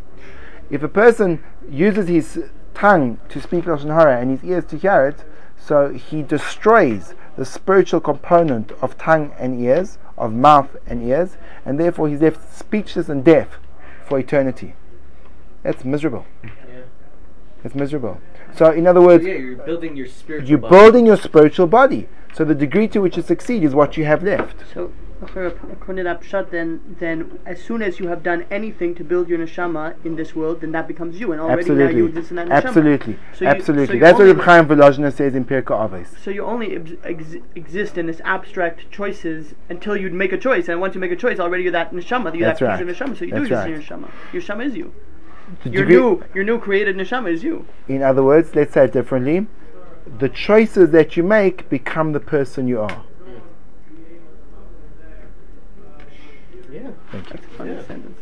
If 0.70 0.82
a 0.82 0.88
person 0.88 1.42
uses 1.68 2.08
his 2.08 2.44
tongue 2.74 3.18
to 3.28 3.40
speak 3.40 3.64
lashon 3.64 3.92
hara 3.94 4.20
and 4.20 4.30
his 4.30 4.44
ears 4.48 4.64
to 4.66 4.76
hear 4.78 5.06
it, 5.08 5.24
so 5.58 5.90
he 5.92 6.22
destroys 6.22 7.14
the 7.36 7.44
spiritual 7.44 8.00
component 8.00 8.72
of 8.82 8.96
tongue 8.98 9.32
and 9.38 9.60
ears, 9.60 9.98
of 10.16 10.32
mouth 10.32 10.76
and 10.86 11.02
ears, 11.02 11.36
and 11.64 11.78
therefore 11.80 12.08
he's 12.08 12.20
left 12.20 12.54
speechless 12.56 13.08
and 13.08 13.24
deaf 13.24 13.58
for 14.06 14.18
eternity. 14.18 14.74
That's 15.62 15.84
miserable. 15.84 16.26
Yeah. 16.44 16.50
That's 17.62 17.74
miserable. 17.74 18.20
So, 18.54 18.70
in 18.70 18.86
other 18.86 19.00
So 19.00 19.06
words, 19.06 19.24
yeah, 19.24 19.34
you're 19.34 19.56
building 19.56 19.96
your 19.96 20.06
spiritual. 20.06 20.48
you're 20.48 20.58
body. 20.58 20.76
building 20.76 21.06
your 21.06 21.16
spiritual 21.16 21.66
body. 21.66 22.08
So 22.34 22.44
the 22.44 22.54
degree 22.54 22.88
to 22.88 22.98
which 23.00 23.16
you 23.16 23.22
succeed 23.22 23.62
is 23.64 23.74
what 23.74 23.96
you 23.96 24.04
have 24.04 24.22
left. 24.22 24.56
so 24.74 24.90
according 25.22 25.96
to 25.96 26.02
that 26.02 26.20
pshat, 26.20 26.50
then 26.50 26.96
then 26.98 27.38
as 27.46 27.62
soon 27.62 27.80
as 27.80 27.98
you 28.00 28.08
have 28.08 28.22
done 28.22 28.44
anything 28.50 28.94
to 28.96 29.04
build 29.04 29.28
your 29.28 29.38
neshama 29.38 29.94
in 30.04 30.16
this 30.16 30.34
world, 30.34 30.60
then 30.60 30.72
that 30.72 30.86
becomes 30.88 31.18
you, 31.20 31.32
and 31.32 31.40
already 31.40 31.70
now 31.70 31.88
you 31.88 32.06
exist 32.06 32.30
in 32.30 32.36
that 32.36 32.48
neshama. 32.48 32.64
Absolutely. 32.66 33.18
So 33.32 33.44
you- 33.44 33.50
Absolutely. 33.50 33.86
so 33.86 33.92
you 33.94 34.00
That's 34.00 34.18
what 34.18 34.26
Reb 34.26 34.40
Chaim 34.40 34.66
Volozhiner 34.66 35.12
says 35.12 35.34
in 35.34 35.44
Pirkei 35.46 35.76
Avos. 35.88 36.08
So 36.22 36.30
you 36.30 36.44
only 36.44 36.76
ex- 36.76 36.92
ex- 37.04 37.36
exist 37.54 37.96
in 37.96 38.06
this 38.06 38.20
abstract 38.24 38.90
choices 38.90 39.54
until 39.70 39.96
you 39.96 40.10
make 40.10 40.32
a 40.32 40.38
choice, 40.38 40.68
and 40.68 40.80
once 40.80 40.94
you 40.94 41.00
make 41.00 41.12
a 41.12 41.16
choice, 41.16 41.38
already 41.40 41.62
you're 41.62 41.72
that 41.72 41.92
neshama, 41.92 42.34
you're 42.36 42.46
That's 42.48 42.60
that 42.60 42.66
right. 42.66 42.86
neshama. 42.86 43.16
So 43.16 43.24
you 43.24 43.30
That's 43.30 43.48
do 43.48 43.54
exist 43.54 43.60
right. 43.60 43.66
in 43.68 43.72
your 43.74 43.82
neshama. 43.82 44.10
Your 44.34 44.42
neshama 44.42 44.66
is 44.66 44.76
you. 44.76 44.92
The 45.62 45.70
Your 45.70 45.82
degree- 45.84 45.96
new, 45.96 46.22
your 46.34 46.44
new 46.44 46.58
created 46.58 46.96
neshama 46.96 47.30
is 47.32 47.44
you. 47.44 47.64
in 47.88 48.02
other 48.02 48.22
words, 48.24 48.54
let's 48.56 48.72
say 48.74 48.84
it 48.86 48.92
differently. 48.92 49.46
The 50.18 50.28
choices 50.28 50.90
that 50.90 51.16
you 51.16 51.22
make 51.22 51.68
become 51.68 52.12
the 52.12 52.20
person 52.20 52.68
you 52.68 52.80
are. 52.80 53.02
Yeah. 56.72 56.80
Thank 57.12 57.30
you. 57.32 57.38
Funny 57.56 57.70
Yeah. 57.72 57.82
sentence. 57.86 58.18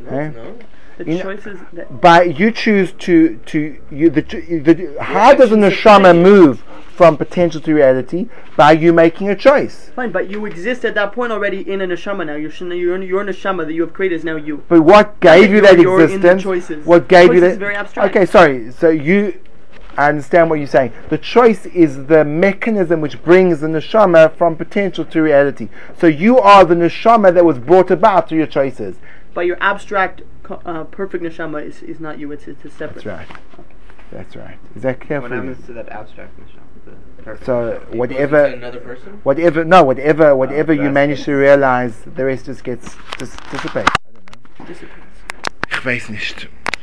No, 0.00 0.16
Eh? 0.18 0.28
no. 0.30 0.54
The 0.98 1.04
In- 1.10 1.20
choices 1.20 1.58
that 1.74 2.00
By 2.00 2.22
you 2.22 2.50
choose 2.50 2.92
to 2.92 3.38
to 3.46 3.76
you 3.90 4.08
the, 4.10 4.22
the 4.22 4.96
how 5.00 5.34
does 5.34 5.52
a 5.52 5.54
actions 5.56 5.74
neshama 5.74 6.22
move 6.22 6.62
from 6.94 7.18
potential 7.18 7.60
to 7.60 7.74
reality? 7.74 8.28
By 8.56 8.72
you 8.72 8.94
making 8.94 9.28
a 9.28 9.34
choice. 9.34 9.90
fine, 9.94 10.10
but 10.10 10.30
you 10.30 10.46
exist 10.46 10.86
at 10.86 10.94
that 10.94 11.12
point 11.12 11.32
already 11.32 11.60
in 11.70 11.82
a 11.82 11.86
neshama 11.86 12.24
now. 12.26 12.36
Your 12.36 12.50
shen- 12.50 12.70
your 12.70 12.96
your 13.02 13.24
neshama 13.24 13.66
that 13.66 13.74
you 13.74 13.82
have 13.82 13.92
created 13.92 14.14
is 14.16 14.24
now 14.24 14.36
you. 14.36 14.62
But 14.68 14.80
what 14.82 15.20
gave 15.20 15.50
you 15.50 15.56
you're- 15.56 15.60
that 15.68 15.78
you're 15.78 16.00
in 16.00 16.08
the 16.08 16.14
existence? 16.14 16.42
choices. 16.42 16.86
What 16.86 17.08
gave 17.08 17.24
you 17.34 17.40
Choice 17.40 17.40
that? 17.42 17.50
is 17.52 17.58
very 17.58 17.74
abstract. 17.74 18.16
Okay, 18.16 18.24
sorry. 18.24 18.70
So 18.72 18.88
you, 18.88 19.34
I 19.96 20.08
understand 20.08 20.50
what 20.50 20.56
you're 20.58 20.66
saying. 20.68 20.92
The 21.08 21.18
choice 21.18 21.66
is 21.66 22.06
the 22.06 22.24
mechanism 22.24 23.00
which 23.00 23.22
brings 23.22 23.60
the 23.60 23.66
neshama 23.68 24.34
from 24.36 24.56
potential 24.56 25.04
to 25.06 25.22
reality. 25.22 25.68
So 25.98 26.06
you 26.06 26.38
are 26.38 26.64
the 26.64 26.74
neshama 26.74 27.32
that 27.34 27.44
was 27.44 27.58
brought 27.58 27.90
about 27.90 28.28
through 28.28 28.38
your 28.38 28.46
choices. 28.46 28.96
But 29.34 29.46
your 29.46 29.56
abstract, 29.60 30.22
uh, 30.50 30.84
perfect 30.84 31.24
neshama 31.24 31.62
is, 31.64 31.82
is 31.82 31.98
not 32.00 32.18
you. 32.18 32.30
It's 32.32 32.46
it's 32.46 32.64
a 32.64 32.70
separate. 32.70 33.04
That's 33.04 33.06
right. 33.06 33.28
That's 34.12 34.36
right. 34.36 34.58
Is 34.74 34.82
that 34.82 35.00
clear 35.00 35.20
What 35.20 35.30
for 35.30 35.36
you? 35.36 35.42
happens 35.48 35.66
to 35.66 35.72
that 35.72 35.88
abstract 35.88 36.32
neshama? 36.38 36.62
The 37.38 37.44
So 37.44 37.68
It 37.68 37.72
goes 37.80 37.82
into 37.86 37.96
whatever, 37.98 38.44
another 38.44 38.80
person. 38.80 39.20
whatever, 39.24 39.64
no, 39.64 39.82
whatever, 39.82 40.36
whatever 40.36 40.72
you 40.72 40.90
manage 40.90 41.24
to 41.24 41.32
realize, 41.34 42.02
the 42.14 42.24
rest 42.24 42.46
just 42.46 42.62
gets 42.64 42.94
dis- 43.18 43.36
dissipates. 43.50 43.90
I 43.90 44.12
don't 44.12 44.60
know. 44.60 44.66
Disciplines. 44.66 45.16
Ich 45.70 45.84
weiß 45.84 46.08
nicht. 46.10 46.48